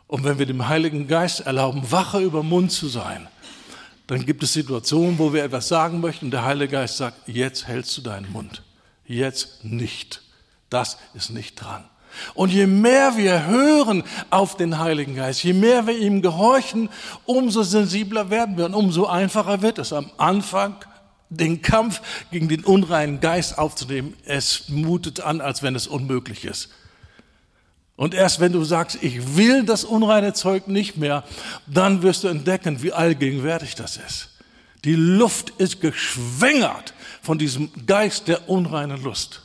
[0.05, 3.27] Und wenn wir dem Heiligen Geist erlauben, wache über Mund zu sein,
[4.05, 7.65] dann gibt es Situationen, wo wir etwas sagen möchten und der Heilige Geist sagt, jetzt
[7.65, 8.61] hältst du deinen Mund
[9.05, 10.21] jetzt nicht.
[10.69, 11.83] Das ist nicht dran.
[12.33, 16.89] Und je mehr wir hören auf den Heiligen Geist, je mehr wir ihm gehorchen,
[17.25, 20.75] umso sensibler werden wir und umso einfacher wird es am Anfang,
[21.29, 22.01] den Kampf
[22.31, 24.13] gegen den unreinen Geist aufzunehmen.
[24.25, 26.69] Es mutet an, als wenn es unmöglich ist.
[27.97, 31.23] Und erst wenn du sagst, ich will das unreine Zeug nicht mehr,
[31.65, 34.31] dann wirst du entdecken, wie allgegenwärtig das ist.
[34.83, 36.93] Die Luft ist geschwängert
[37.25, 39.41] von diesem Geist der unreinen Lust.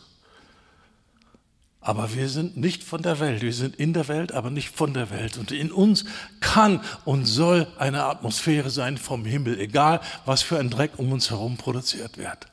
[1.80, 3.40] Aber wir sind nicht von der Welt.
[3.40, 5.38] Wir sind in der Welt, aber nicht von der Welt.
[5.38, 6.04] Und in uns
[6.40, 11.30] kann und soll eine Atmosphäre sein vom Himmel, egal was für ein Dreck um uns
[11.30, 12.48] herum produziert wird.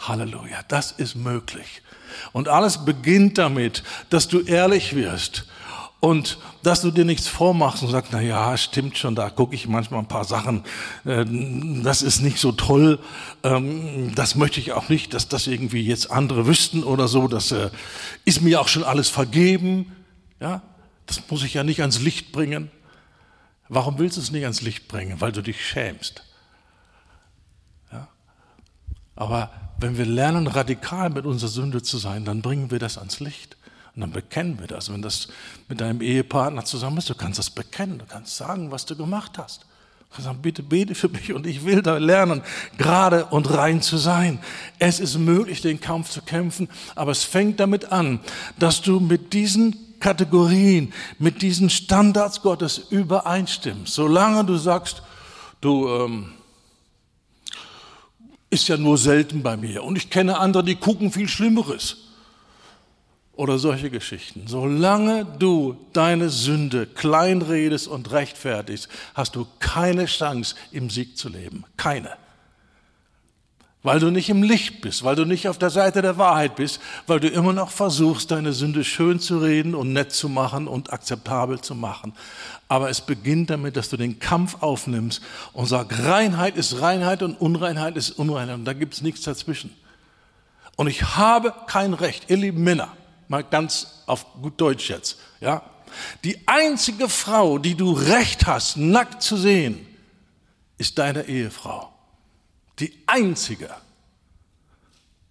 [0.00, 1.82] Halleluja, das ist möglich.
[2.32, 5.46] Und alles beginnt damit, dass du ehrlich wirst
[6.00, 9.66] und dass du dir nichts vormachst und sagst, na ja, stimmt schon, da gucke ich
[9.66, 10.62] manchmal ein paar Sachen,
[11.04, 11.24] äh,
[11.82, 13.00] das ist nicht so toll,
[13.42, 17.50] ähm, das möchte ich auch nicht, dass das irgendwie jetzt andere wüssten oder so, das
[17.50, 17.70] äh,
[18.24, 19.92] ist mir auch schon alles vergeben,
[20.40, 20.62] ja,
[21.06, 22.70] das muss ich ja nicht ans Licht bringen.
[23.68, 25.20] Warum willst du es nicht ans Licht bringen?
[25.20, 26.22] Weil du dich schämst.
[27.92, 28.08] Ja?
[29.16, 33.20] Aber wenn wir lernen, radikal mit unserer Sünde zu sein, dann bringen wir das ans
[33.20, 33.56] Licht.
[33.98, 34.92] Und dann bekennen wir das.
[34.92, 35.26] Wenn das
[35.68, 39.38] mit deinem Ehepartner zusammen ist, du kannst das bekennen, du kannst sagen, was du gemacht
[39.38, 39.62] hast.
[39.62, 42.42] Du kannst sagen, bitte bete für mich und ich will da lernen,
[42.76, 44.38] gerade und rein zu sein.
[44.78, 48.20] Es ist möglich, den Kampf zu kämpfen, aber es fängt damit an,
[48.56, 53.92] dass du mit diesen Kategorien, mit diesen Standards Gottes übereinstimmst.
[53.92, 55.02] Solange du sagst,
[55.60, 56.34] du, ähm,
[58.48, 62.07] ist ja nur selten bei mir und ich kenne andere, die gucken viel Schlimmeres
[63.38, 64.42] oder solche Geschichten.
[64.48, 71.64] Solange du deine Sünde kleinredest und rechtfertigst, hast du keine Chance, im Sieg zu leben.
[71.76, 72.10] Keine.
[73.84, 76.80] Weil du nicht im Licht bist, weil du nicht auf der Seite der Wahrheit bist,
[77.06, 80.92] weil du immer noch versuchst, deine Sünde schön zu reden und nett zu machen und
[80.92, 82.14] akzeptabel zu machen.
[82.66, 85.22] Aber es beginnt damit, dass du den Kampf aufnimmst
[85.52, 88.56] und sagst, Reinheit ist Reinheit und Unreinheit ist Unreinheit.
[88.56, 89.72] Und da gibt es nichts dazwischen.
[90.74, 92.97] Und ich habe kein Recht, ihr lieben Männer,
[93.28, 95.62] mal ganz auf gut Deutsch jetzt, ja.
[96.24, 99.86] Die einzige Frau, die du Recht hast, nackt zu sehen,
[100.76, 101.92] ist deine Ehefrau.
[102.78, 103.70] Die einzige.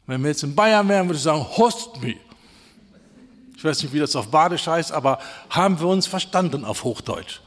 [0.05, 2.15] Wenn wir jetzt in Bayern wären, würde ich sagen, host me.
[3.55, 5.19] Ich weiß nicht, wie das auf Badisch heißt, aber
[5.49, 7.41] haben wir uns verstanden auf Hochdeutsch.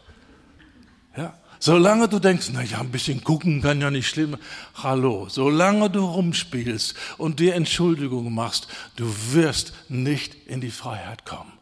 [1.16, 1.34] Ja?
[1.62, 4.38] Solange du denkst, na ja, ein bisschen gucken kann ja nicht schlimm.
[4.82, 11.52] Hallo, solange du rumspielst und dir Entschuldigungen machst, du wirst nicht in die Freiheit kommen.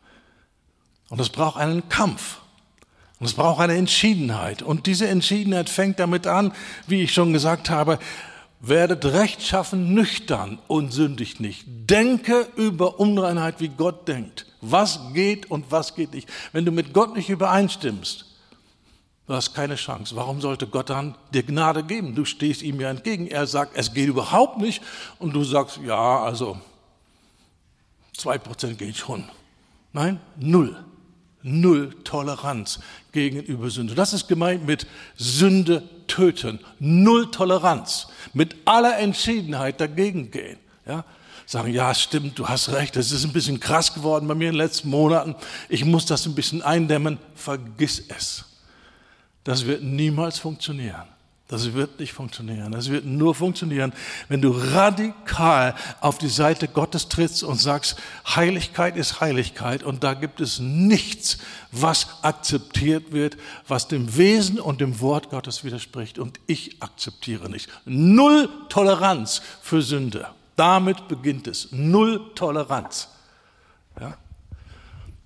[1.09, 2.39] Und es braucht einen Kampf.
[3.19, 4.63] Und es braucht eine Entschiedenheit.
[4.63, 6.53] Und diese Entschiedenheit fängt damit an,
[6.87, 7.99] wie ich schon gesagt habe,
[8.61, 11.65] werdet rechtschaffen, nüchtern und sündigt nicht.
[11.67, 14.47] Denke über Unreinheit, wie Gott denkt.
[14.61, 16.29] Was geht und was geht nicht.
[16.53, 18.28] Wenn du mit Gott nicht übereinstimmst,
[19.29, 20.17] Du hast keine Chance.
[20.17, 22.15] Warum sollte Gott dann dir Gnade geben?
[22.15, 23.27] Du stehst ihm ja entgegen.
[23.27, 24.83] Er sagt, es geht überhaupt nicht.
[25.19, 26.59] Und du sagst, ja, also
[28.17, 29.25] zwei Prozent geht schon.
[29.93, 30.83] Nein, null.
[31.43, 32.81] Null Toleranz
[33.13, 33.95] gegenüber Sünde.
[33.95, 36.59] Das ist gemeint mit Sünde töten.
[36.79, 38.09] Null Toleranz.
[38.33, 40.59] Mit aller Entschiedenheit dagegen gehen.
[40.87, 41.05] Ja?
[41.45, 44.55] Sagen, ja, stimmt, du hast recht, das ist ein bisschen krass geworden bei mir in
[44.55, 45.35] den letzten Monaten.
[45.69, 47.19] Ich muss das ein bisschen eindämmen.
[47.35, 48.47] Vergiss es.
[49.49, 51.05] Das wird niemals funktionieren.
[51.49, 52.71] Das wird nicht funktionieren.
[52.71, 53.95] Das wird nur funktionieren,
[54.29, 57.97] wenn du radikal auf die Seite Gottes trittst und sagst,
[58.27, 61.39] Heiligkeit ist Heiligkeit und da gibt es nichts,
[61.73, 67.71] was akzeptiert wird, was dem Wesen und dem Wort Gottes widerspricht und ich akzeptiere nicht.
[67.87, 70.27] Null Toleranz für Sünde.
[70.57, 71.69] Damit beginnt es.
[71.71, 73.09] Null Toleranz.
[73.99, 74.19] Ja?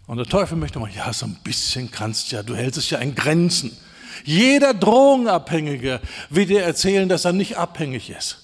[0.07, 2.99] Und der Teufel möchte mal, ja, so ein bisschen kannst ja, du hältst es ja
[2.99, 3.77] in Grenzen.
[4.25, 6.01] Jeder Drogenabhängige
[6.31, 8.39] will dir erzählen, dass er nicht abhängig ist.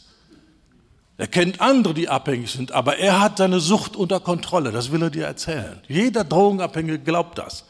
[1.17, 4.71] Er kennt andere, die abhängig sind, aber er hat seine Sucht unter Kontrolle.
[4.71, 5.81] Das will er dir erzählen.
[5.89, 7.65] Jeder Drogenabhängige glaubt das.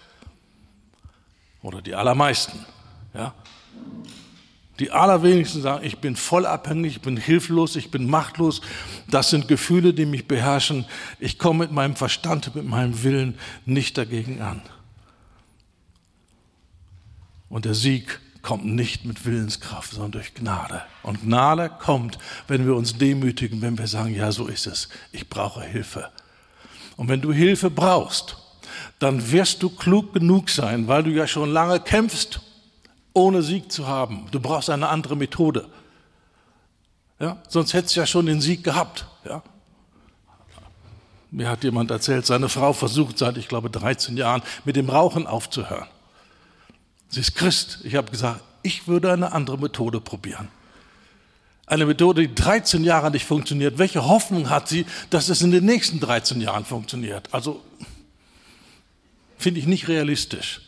[1.62, 2.66] Oder die allermeisten.
[3.14, 3.32] Ja?
[4.78, 8.60] Die allerwenigsten sagen, ich bin voll abhängig, ich bin hilflos, ich bin machtlos.
[9.10, 10.84] Das sind Gefühle, die mich beherrschen.
[11.18, 14.62] Ich komme mit meinem Verstand, mit meinem Willen nicht dagegen an.
[17.48, 20.82] Und der Sieg kommt nicht mit Willenskraft, sondern durch Gnade.
[21.02, 25.28] Und Gnade kommt, wenn wir uns demütigen, wenn wir sagen, ja, so ist es, ich
[25.28, 26.10] brauche Hilfe.
[26.96, 28.36] Und wenn du Hilfe brauchst,
[28.98, 32.40] dann wirst du klug genug sein, weil du ja schon lange kämpfst,
[33.12, 34.26] ohne Sieg zu haben.
[34.30, 35.68] Du brauchst eine andere Methode.
[37.20, 39.06] Ja, sonst hättest du ja schon den Sieg gehabt.
[39.24, 39.42] Ja.
[41.30, 45.26] Mir hat jemand erzählt, seine Frau versucht seit, ich glaube, 13 Jahren mit dem Rauchen
[45.26, 45.88] aufzuhören.
[47.08, 47.80] Sie ist Christ.
[47.84, 50.48] Ich habe gesagt, ich würde eine andere Methode probieren.
[51.66, 53.78] Eine Methode, die 13 Jahre nicht funktioniert.
[53.78, 57.32] Welche Hoffnung hat sie, dass es in den nächsten 13 Jahren funktioniert?
[57.32, 57.62] Also
[59.36, 60.62] finde ich nicht realistisch.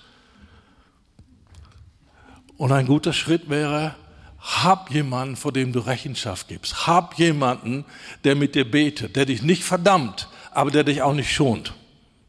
[2.57, 3.95] Und ein guter Schritt wäre,
[4.39, 6.87] hab jemanden, vor dem du Rechenschaft gibst.
[6.87, 7.85] Hab jemanden,
[8.25, 11.75] der mit dir betet, der dich nicht verdammt, aber der dich auch nicht schont.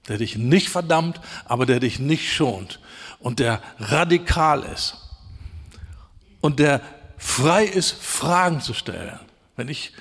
[0.07, 2.79] Der dich nicht verdammt, aber der dich nicht schont
[3.21, 4.97] und der radikal ist
[6.41, 6.81] und der
[7.17, 9.19] frei ist, Fragen zu stellen.
[9.55, 9.93] Wenn ich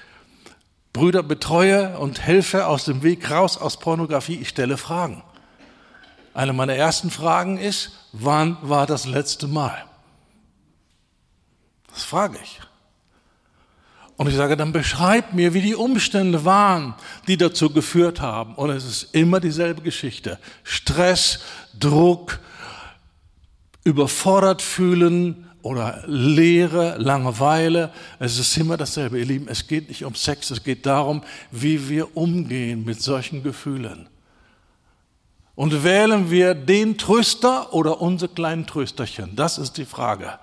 [0.93, 5.23] Brüder betreue und helfe aus dem Weg raus aus Pornografie, ich stelle Fragen.
[6.35, 9.85] Eine meiner ersten Fragen ist, wann war das letzte Mal?
[11.93, 12.61] Das frage ich.
[14.17, 16.95] Und ich sage, dann beschreib mir, wie die Umstände waren,
[17.27, 18.55] die dazu geführt haben.
[18.55, 20.39] Und es ist immer dieselbe Geschichte.
[20.63, 21.41] Stress,
[21.79, 22.39] Druck,
[23.85, 27.93] überfordert fühlen oder Leere, Langeweile.
[28.19, 29.49] Es ist immer dasselbe, ihr Lieben.
[29.49, 34.09] Es geht nicht um Sex, es geht darum, wie wir umgehen mit solchen Gefühlen.
[35.55, 39.37] Und wählen wir den Tröster oder unsere kleinen Trösterchen?
[39.37, 40.39] Das ist die Frage.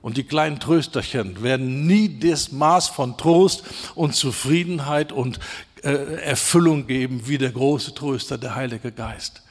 [0.00, 3.64] Und die kleinen Trösterchen werden nie das Maß von Trost
[3.94, 5.38] und Zufriedenheit und
[5.82, 9.42] äh, Erfüllung geben wie der große Tröster, der Heilige Geist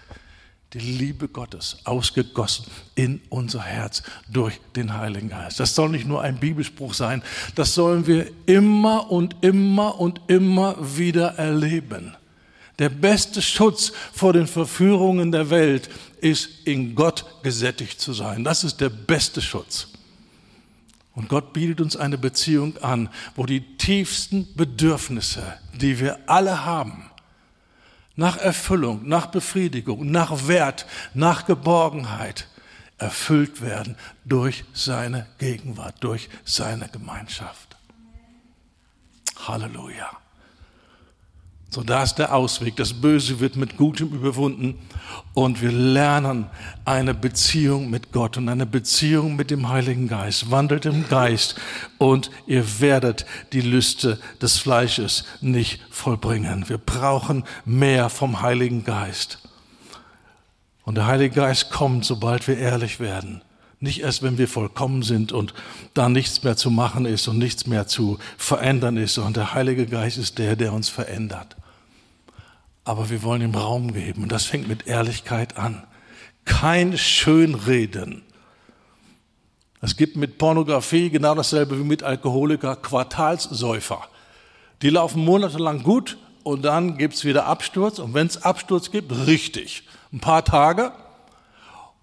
[0.74, 2.66] die Liebe Gottes ausgegossen
[2.96, 5.60] in unser Herz durch den Heiligen Geist.
[5.60, 7.24] Das soll nicht nur ein Bibelspruch sein,
[7.56, 12.16] das sollen wir immer und immer und immer wieder erleben.
[12.80, 15.90] Der beste Schutz vor den Verführungen der Welt
[16.22, 18.44] ist, in Gott gesättigt zu sein.
[18.44, 19.88] Das ist der beste Schutz.
[21.16, 25.42] Und Gott bietet uns eine Beziehung an, wo die tiefsten Bedürfnisse,
[25.74, 27.10] die wir alle haben,
[28.18, 32.50] nach Erfüllung, nach Befriedigung, nach Wert, nach Geborgenheit
[32.98, 33.96] erfüllt werden
[34.26, 37.78] durch seine Gegenwart, durch seine Gemeinschaft.
[39.48, 40.27] Halleluja.
[41.70, 42.78] So, da ist der Ausweg.
[42.78, 44.80] Das Böse wird mit Gutem überwunden
[45.34, 46.48] und wir lernen
[46.86, 50.50] eine Beziehung mit Gott und eine Beziehung mit dem Heiligen Geist.
[50.50, 51.56] Wandelt im Geist
[51.98, 56.70] und ihr werdet die Lüste des Fleisches nicht vollbringen.
[56.70, 59.40] Wir brauchen mehr vom Heiligen Geist.
[60.86, 63.42] Und der Heilige Geist kommt, sobald wir ehrlich werden.
[63.80, 65.54] Nicht erst, wenn wir vollkommen sind und
[65.94, 69.86] da nichts mehr zu machen ist und nichts mehr zu verändern ist, sondern der Heilige
[69.86, 71.56] Geist ist der, der uns verändert.
[72.84, 75.84] Aber wir wollen ihm Raum geben und das fängt mit Ehrlichkeit an.
[76.46, 78.24] Kein Schönreden.
[79.82, 84.08] Es gibt mit Pornografie genau dasselbe wie mit Alkoholiker, Quartalssäufer.
[84.82, 89.84] Die laufen monatelang gut und dann gibt's wieder Absturz und wenn es Absturz gibt, richtig.
[90.12, 90.94] Ein paar Tage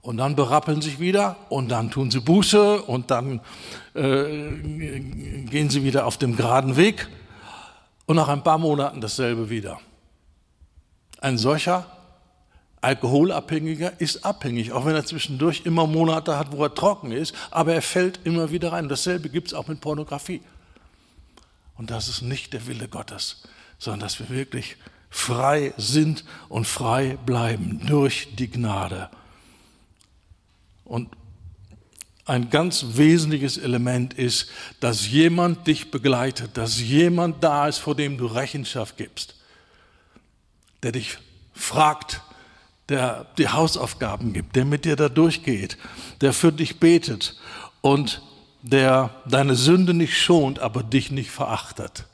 [0.04, 3.40] und dann berappeln sich wieder und dann tun sie Buße und dann
[3.94, 5.00] äh,
[5.48, 7.08] gehen sie wieder auf dem geraden Weg
[8.04, 9.80] und nach ein paar Monaten dasselbe wieder.
[11.22, 11.86] Ein solcher
[12.82, 17.72] Alkoholabhängiger ist abhängig, auch wenn er zwischendurch immer Monate hat, wo er trocken ist, aber
[17.72, 18.90] er fällt immer wieder rein.
[18.90, 20.42] Dasselbe gibt es auch mit Pornografie.
[21.78, 23.42] Und das ist nicht der Wille Gottes,
[23.78, 24.76] sondern dass wir wirklich
[25.08, 29.08] frei sind und frei bleiben durch die Gnade.
[30.94, 31.08] Und
[32.24, 38.16] ein ganz wesentliches Element ist, dass jemand dich begleitet, dass jemand da ist, vor dem
[38.16, 39.34] du Rechenschaft gibst,
[40.84, 41.18] der dich
[41.52, 42.22] fragt,
[42.88, 45.78] der dir Hausaufgaben gibt, der mit dir da durchgeht,
[46.20, 47.40] der für dich betet
[47.80, 48.22] und
[48.62, 52.06] der deine Sünde nicht schont, aber dich nicht verachtet.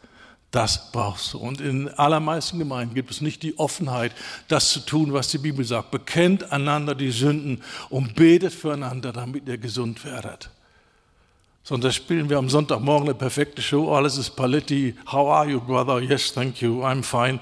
[0.50, 1.38] Das brauchst du.
[1.38, 4.12] Und in allermeisten Gemeinden gibt es nicht die Offenheit,
[4.48, 5.92] das zu tun, was die Bibel sagt.
[5.92, 10.50] Bekennt einander die Sünden und betet füreinander, damit ihr gesund werdet.
[11.62, 13.94] Sondern spielen wir am Sonntagmorgen eine perfekte Show.
[13.94, 14.96] Alles ist Paletti.
[15.12, 16.00] How are you, brother?
[16.00, 16.82] Yes, thank you.
[16.82, 17.38] I'm fine.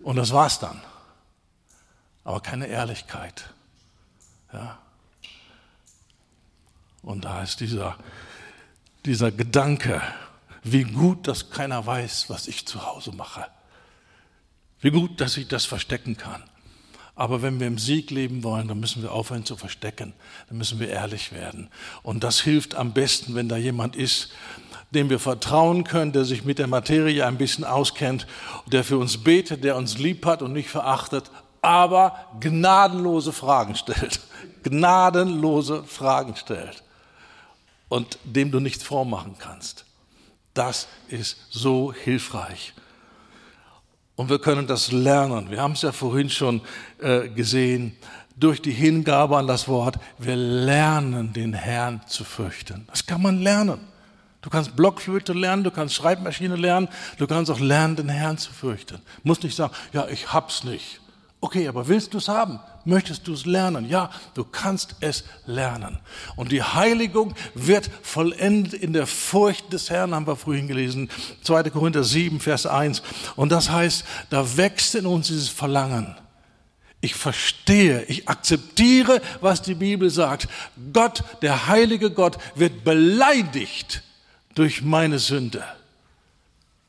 [0.00, 0.80] Und das war's dann.
[2.24, 3.44] Aber keine Ehrlichkeit.
[4.52, 4.78] Ja.
[7.02, 7.96] Und da ist dieser,
[9.04, 10.02] dieser Gedanke,
[10.72, 13.46] wie gut, dass keiner weiß, was ich zu Hause mache.
[14.80, 16.42] Wie gut, dass ich das verstecken kann.
[17.14, 20.12] Aber wenn wir im Sieg leben wollen, dann müssen wir aufhören zu verstecken.
[20.48, 21.70] Dann müssen wir ehrlich werden.
[22.02, 24.32] Und das hilft am besten, wenn da jemand ist,
[24.90, 28.26] dem wir vertrauen können, der sich mit der Materie ein bisschen auskennt,
[28.66, 31.30] der für uns betet, der uns lieb hat und nicht verachtet,
[31.62, 34.20] aber gnadenlose Fragen stellt.
[34.62, 36.82] Gnadenlose Fragen stellt.
[37.88, 39.85] Und dem du nichts vormachen kannst.
[40.56, 42.72] Das ist so hilfreich.
[44.14, 45.50] Und wir können das lernen.
[45.50, 46.62] Wir haben es ja vorhin schon
[46.98, 47.94] äh, gesehen.
[48.36, 52.86] Durch die Hingabe an das Wort, wir lernen den Herrn zu fürchten.
[52.88, 53.80] Das kann man lernen.
[54.40, 56.88] Du kannst Blockflöte lernen, du kannst Schreibmaschine lernen,
[57.18, 59.02] du kannst auch lernen, den Herrn zu fürchten.
[59.24, 61.00] Musst nicht sagen, ja, ich hab's nicht.
[61.40, 62.60] Okay, aber willst du es haben?
[62.86, 63.88] Möchtest du es lernen?
[63.88, 65.98] Ja, du kannst es lernen.
[66.36, 71.10] Und die Heiligung wird vollendet in der Furcht des Herrn, haben wir vorhin gelesen.
[71.42, 71.64] 2.
[71.70, 73.02] Korinther 7, Vers 1.
[73.34, 76.16] Und das heißt, da wächst in uns dieses Verlangen.
[77.00, 80.48] Ich verstehe, ich akzeptiere, was die Bibel sagt.
[80.92, 84.02] Gott, der heilige Gott, wird beleidigt
[84.54, 85.64] durch meine Sünde.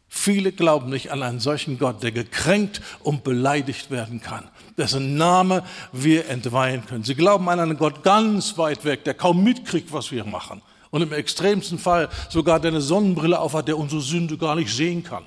[0.10, 4.48] Viele glauben nicht an einen solchen Gott, der gekränkt und beleidigt werden kann,
[4.78, 7.04] dessen Name wir entweihen können.
[7.04, 10.62] Sie glauben an einen Gott ganz weit weg, der kaum mitkriegt, was wir machen.
[10.92, 15.04] Und im extremsten Fall sogar der eine Sonnenbrille aufhat, der unsere Sünde gar nicht sehen
[15.04, 15.26] kann.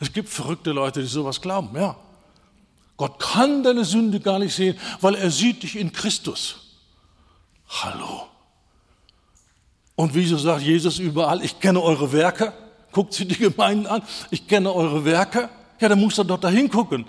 [0.00, 1.94] Es gibt verrückte Leute, die sowas glauben, ja.
[2.96, 6.76] Gott kann deine Sünde gar nicht sehen, weil er sieht dich in Christus.
[7.68, 8.26] Hallo.
[9.94, 12.52] Und wieso sagt Jesus überall, ich kenne eure Werke?
[12.92, 15.48] Guckt sie die Gemeinden an, ich kenne eure Werke.
[15.80, 17.06] Ja, dann muss er doch da hingucken.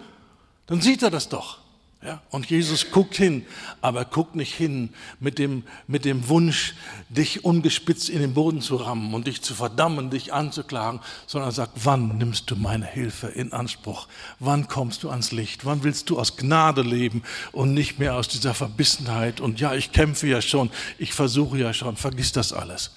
[0.68, 1.62] Dann sieht er das doch.
[2.04, 3.46] Ja, und Jesus guckt hin,
[3.80, 6.74] aber er guckt nicht hin mit dem, mit dem Wunsch,
[7.10, 11.54] dich ungespitzt in den Boden zu rammen und dich zu verdammen, dich anzuklagen, sondern er
[11.54, 14.08] sagt, wann nimmst du meine Hilfe in Anspruch?
[14.40, 15.64] Wann kommst du ans Licht?
[15.64, 17.22] Wann willst du aus Gnade leben
[17.52, 19.40] und nicht mehr aus dieser Verbissenheit?
[19.40, 22.90] Und ja, ich kämpfe ja schon, ich versuche ja schon, vergiss das alles.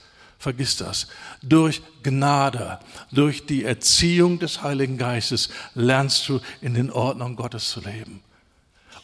[0.45, 1.07] Vergiss das.
[1.40, 2.78] Durch Gnade,
[3.11, 8.20] durch die Erziehung des Heiligen Geistes lernst du in den Ordnungen Gottes zu leben.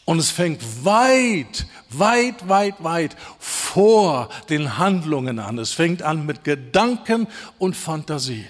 [0.04, 5.56] Und es fängt weit, weit, weit, weit vor den Handlungen an.
[5.56, 7.26] Es fängt an mit Gedanken
[7.58, 8.44] und Fantasie.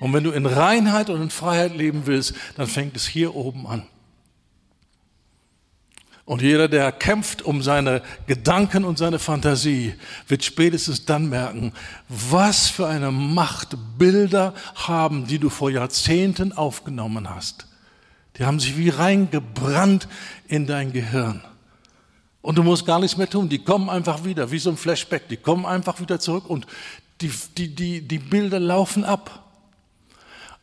[0.00, 3.66] Und wenn du in Reinheit und in Freiheit leben willst, dann fängt es hier oben
[3.66, 3.86] an.
[6.24, 9.94] Und jeder, der kämpft um seine Gedanken und seine Fantasie,
[10.28, 11.72] wird spätestens dann merken,
[12.08, 17.66] was für eine Macht Bilder haben, die du vor Jahrzehnten aufgenommen hast.
[18.36, 20.08] Die haben sich wie reingebrannt
[20.46, 21.42] in dein Gehirn.
[22.42, 23.48] Und du musst gar nichts mehr tun.
[23.48, 25.28] Die kommen einfach wieder, wie so ein Flashback.
[25.28, 26.66] Die kommen einfach wieder zurück und
[27.20, 29.44] die, die, die, die Bilder laufen ab.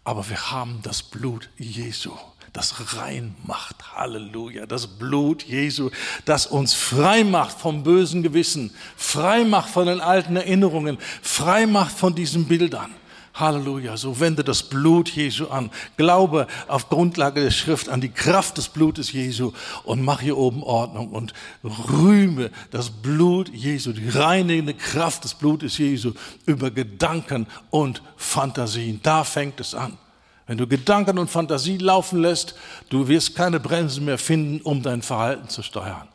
[0.03, 2.13] Aber wir haben das Blut Jesu
[2.57, 3.75] das rein macht.
[3.95, 4.65] Halleluja.
[4.65, 5.91] Das Blut Jesu,
[6.25, 11.95] das uns frei macht vom bösen Gewissen, frei macht von den alten Erinnerungen, frei macht
[11.95, 12.95] von diesen Bildern.
[13.35, 13.95] Halleluja.
[13.95, 15.69] So wende das Blut Jesu an.
[15.97, 19.53] Glaube auf Grundlage der Schrift an die Kraft des Blutes Jesu
[19.83, 21.33] und mach hier oben Ordnung und
[21.63, 26.13] rühme das Blut Jesu, die reinigende Kraft des Blutes Jesu
[26.47, 28.99] über Gedanken und Fantasien.
[29.03, 29.99] Da fängt es an.
[30.47, 32.55] Wenn du Gedanken und Fantasie laufen lässt,
[32.89, 36.07] du wirst keine Bremsen mehr finden, um dein Verhalten zu steuern.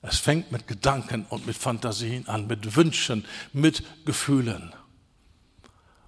[0.00, 4.72] Es fängt mit Gedanken und mit Fantasien an, mit Wünschen, mit Gefühlen.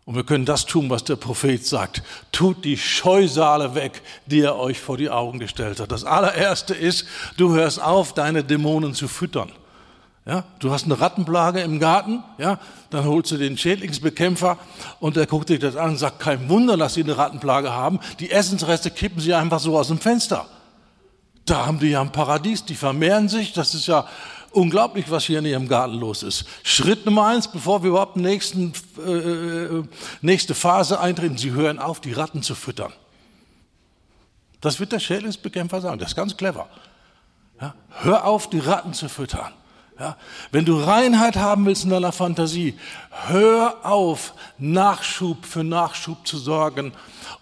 [0.07, 2.03] Und wir können das tun, was der Prophet sagt.
[2.33, 5.93] Tut die Scheusale weg, die er euch vor die Augen gestellt hat.
[5.93, 7.07] Das allererste ist,
[7.37, 9.53] du hörst auf, deine Dämonen zu füttern.
[10.27, 12.59] Ja, du hast eine Rattenplage im Garten, ja,
[12.91, 14.59] dann holst du den Schädlingsbekämpfer
[15.01, 18.01] und der guckt sich das an und sagt, kein Wunder, dass sie eine Rattenplage haben.
[18.19, 20.47] Die Essensreste kippen sie einfach so aus dem Fenster.
[21.47, 24.07] Da haben die ja ein Paradies, die vermehren sich, das ist ja
[24.53, 26.45] unglaublich, was hier in ihrem Garten los ist.
[26.65, 29.83] Schritt Nummer eins, bevor wir überhaupt nächsten, äh,
[30.21, 32.93] nächste Phase eintreten, sie hören auf, die Ratten zu füttern.
[34.61, 36.69] Das wird der Schädlingsbekämpfer sagen, das ist ganz clever.
[37.61, 39.53] Ja, hör auf, die Ratten zu füttern.
[40.01, 40.17] Ja,
[40.51, 42.75] wenn du Reinheit haben willst in deiner Fantasie,
[43.27, 46.93] hör auf, Nachschub für Nachschub zu sorgen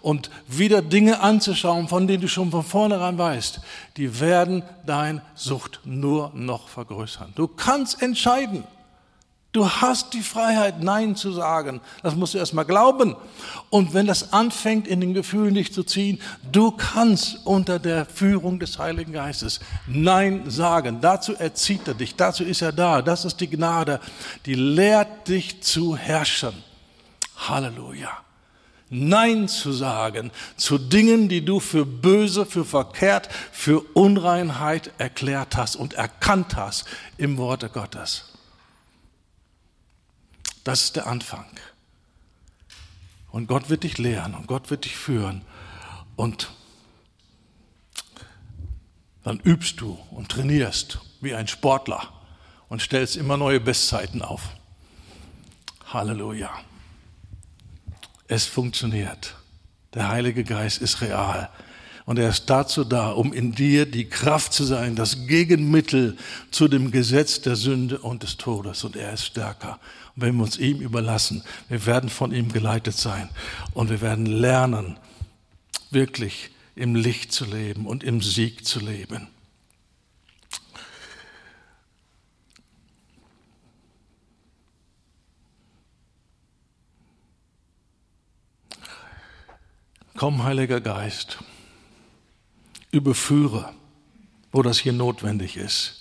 [0.01, 3.61] und wieder Dinge anzuschauen, von denen du schon von vornherein weißt,
[3.95, 7.31] die werden dein Sucht nur noch vergrößern.
[7.33, 8.65] Du kannst entscheiden.
[9.51, 11.81] Du hast die Freiheit, Nein zu sagen.
[12.03, 13.15] Das musst du erst mal glauben.
[13.71, 16.21] Und wenn das anfängt, in den Gefühlen dich zu ziehen,
[16.51, 21.01] du kannst unter der Führung des Heiligen Geistes Nein sagen.
[21.01, 22.15] Dazu erzieht er dich.
[22.15, 23.01] Dazu ist er da.
[23.01, 23.99] Das ist die Gnade,
[24.45, 26.53] die lehrt dich zu herrschen.
[27.35, 28.11] Halleluja.
[28.91, 35.75] Nein zu sagen zu Dingen, die du für böse, für verkehrt, für Unreinheit erklärt hast
[35.75, 36.85] und erkannt hast
[37.17, 38.25] im Worte Gottes.
[40.69, 41.47] Das ist der Anfang.
[43.31, 45.41] Und Gott wird dich lehren und Gott wird dich führen.
[46.15, 46.51] Und
[49.23, 52.13] dann übst du und trainierst wie ein Sportler
[52.67, 54.43] und stellst immer neue Bestzeiten auf.
[55.91, 56.51] Halleluja.
[58.27, 59.37] Es funktioniert.
[59.95, 61.49] Der Heilige Geist ist real.
[62.09, 66.17] Und er ist dazu da, um in dir die Kraft zu sein, das Gegenmittel
[66.49, 68.83] zu dem Gesetz der Sünde und des Todes.
[68.83, 69.79] Und er ist stärker.
[70.15, 73.29] Und wenn wir uns ihm überlassen, wir werden von ihm geleitet sein.
[73.75, 74.97] Und wir werden lernen,
[75.91, 79.27] wirklich im Licht zu leben und im Sieg zu leben.
[90.15, 91.37] Komm, Heiliger Geist
[92.91, 93.71] überführe,
[94.51, 95.95] wo das hier notwendig ist.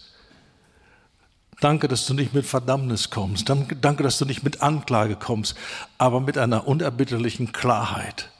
[1.60, 3.48] Danke, dass du nicht mit Verdammnis kommst.
[3.48, 5.56] Danke, dass du nicht mit Anklage kommst,
[5.98, 8.30] aber mit einer unerbitterlichen Klarheit,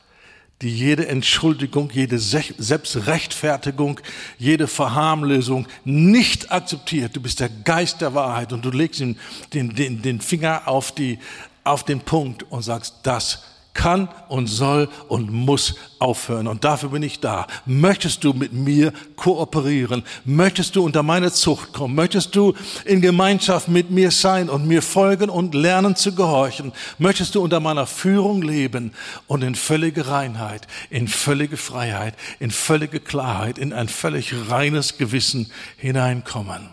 [0.62, 4.00] die jede Entschuldigung, jede Selbstrechtfertigung,
[4.38, 7.16] jede Verharmlösung nicht akzeptiert.
[7.16, 9.16] Du bist der Geist der Wahrheit und du legst den,
[9.52, 11.18] den, den Finger auf, die,
[11.64, 13.42] auf den Punkt und sagst, das
[13.78, 16.48] kann und soll und muss aufhören.
[16.48, 17.46] Und dafür bin ich da.
[17.64, 20.02] Möchtest du mit mir kooperieren?
[20.24, 21.94] Möchtest du unter meine Zucht kommen?
[21.94, 22.54] Möchtest du
[22.84, 26.72] in Gemeinschaft mit mir sein und mir folgen und lernen zu gehorchen?
[26.98, 28.92] Möchtest du unter meiner Führung leben
[29.28, 35.52] und in völlige Reinheit, in völlige Freiheit, in völlige Klarheit, in ein völlig reines Gewissen
[35.76, 36.70] hineinkommen?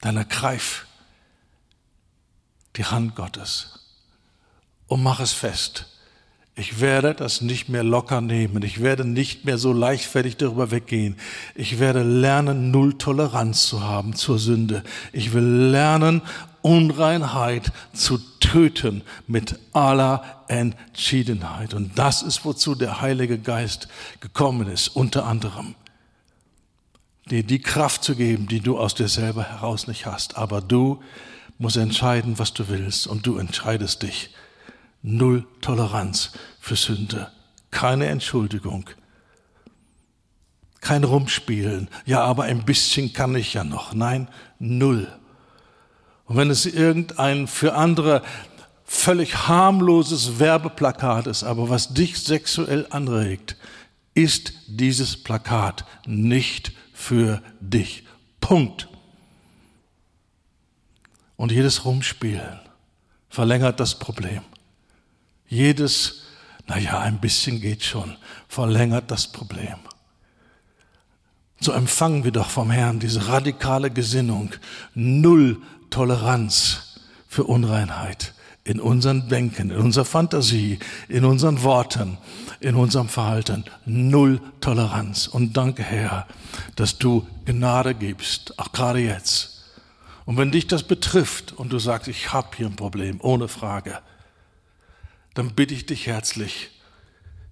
[0.00, 0.86] Dann ergreif
[2.74, 3.81] die Hand Gottes
[4.92, 5.86] und mach es fest.
[6.54, 8.62] Ich werde das nicht mehr locker nehmen.
[8.62, 11.16] Ich werde nicht mehr so leichtfertig darüber weggehen.
[11.54, 14.84] Ich werde lernen, null Toleranz zu haben zur Sünde.
[15.14, 16.20] Ich will lernen,
[16.60, 21.72] Unreinheit zu töten mit aller Entschiedenheit.
[21.72, 23.88] Und das ist, wozu der Heilige Geist
[24.20, 25.74] gekommen ist, unter anderem.
[27.30, 30.36] Dir die Kraft zu geben, die du aus dir selber heraus nicht hast.
[30.36, 31.02] Aber du
[31.56, 33.06] musst entscheiden, was du willst.
[33.06, 34.28] Und du entscheidest dich
[35.02, 37.30] Null Toleranz für Sünde.
[37.70, 38.88] Keine Entschuldigung.
[40.80, 41.88] Kein Rumspielen.
[42.06, 43.94] Ja, aber ein bisschen kann ich ja noch.
[43.94, 44.28] Nein,
[44.58, 45.12] null.
[46.26, 48.22] Und wenn es irgendein für andere
[48.84, 53.56] völlig harmloses Werbeplakat ist, aber was dich sexuell anregt,
[54.14, 58.04] ist dieses Plakat nicht für dich.
[58.40, 58.88] Punkt.
[61.36, 62.60] Und jedes Rumspielen
[63.28, 64.42] verlängert das Problem
[65.52, 66.22] jedes
[66.66, 68.16] naja, ein bisschen geht schon,
[68.48, 69.76] verlängert das Problem.
[71.60, 74.54] So empfangen wir doch vom Herrn diese radikale Gesinnung,
[74.94, 76.98] null Toleranz
[77.28, 78.34] für Unreinheit
[78.64, 80.78] in unserem Denken, in unserer Fantasie,
[81.08, 82.18] in unseren Worten,
[82.60, 83.64] in unserem Verhalten.
[83.84, 85.26] Null Toleranz.
[85.26, 86.26] Und danke, Herr,
[86.76, 89.64] dass du Gnade gibst, auch gerade jetzt.
[90.24, 93.98] Und wenn dich das betrifft und du sagst, ich habe hier ein Problem, ohne Frage,
[95.34, 96.70] dann bitte ich dich herzlich,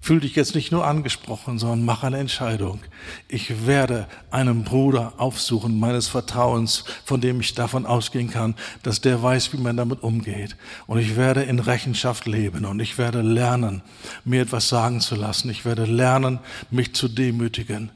[0.03, 2.81] Fühl dich jetzt nicht nur angesprochen, sondern mach eine Entscheidung.
[3.29, 9.23] Ich werde einen Bruder aufsuchen meines Vertrauens, von dem ich davon ausgehen kann, dass der
[9.23, 10.57] weiß, wie man damit umgeht.
[10.87, 13.83] Und ich werde in Rechenschaft leben und ich werde lernen,
[14.25, 15.51] mir etwas sagen zu lassen.
[15.51, 16.39] Ich werde lernen,
[16.71, 17.91] mich zu demütigen,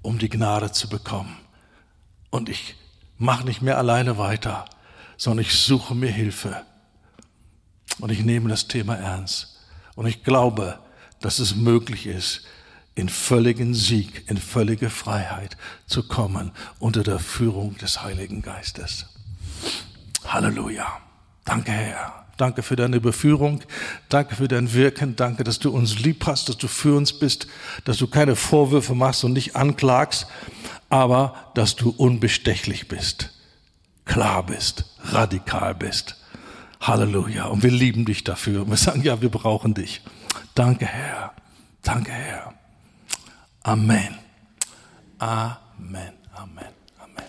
[0.00, 1.36] um die Gnade zu bekommen.
[2.30, 2.76] Und ich
[3.18, 4.64] mache nicht mehr alleine weiter,
[5.16, 6.62] sondern ich suche mir Hilfe.
[7.98, 9.60] Und ich nehme das Thema ernst.
[9.94, 10.78] Und ich glaube,
[11.20, 12.42] dass es möglich ist,
[12.94, 19.06] in völligen Sieg, in völlige Freiheit zu kommen unter der Führung des Heiligen Geistes.
[20.26, 20.86] Halleluja.
[21.44, 22.26] Danke, Herr.
[22.36, 23.62] Danke für deine Beführung.
[24.08, 25.16] Danke für dein Wirken.
[25.16, 27.46] Danke, dass du uns lieb hast, dass du für uns bist,
[27.84, 30.26] dass du keine Vorwürfe machst und nicht anklagst,
[30.88, 33.30] aber dass du unbestechlich bist,
[34.04, 36.16] klar bist, radikal bist.
[36.82, 37.46] Halleluja.
[37.46, 38.62] Und wir lieben dich dafür.
[38.62, 40.02] Und wir sagen, ja, wir brauchen dich.
[40.54, 41.32] Danke, Herr.
[41.82, 42.52] Danke, Herr.
[43.62, 44.18] Amen.
[45.18, 46.12] Amen.
[46.34, 46.72] Amen.
[46.98, 47.24] Amen.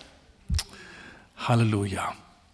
[1.36, 2.14] Halleluja.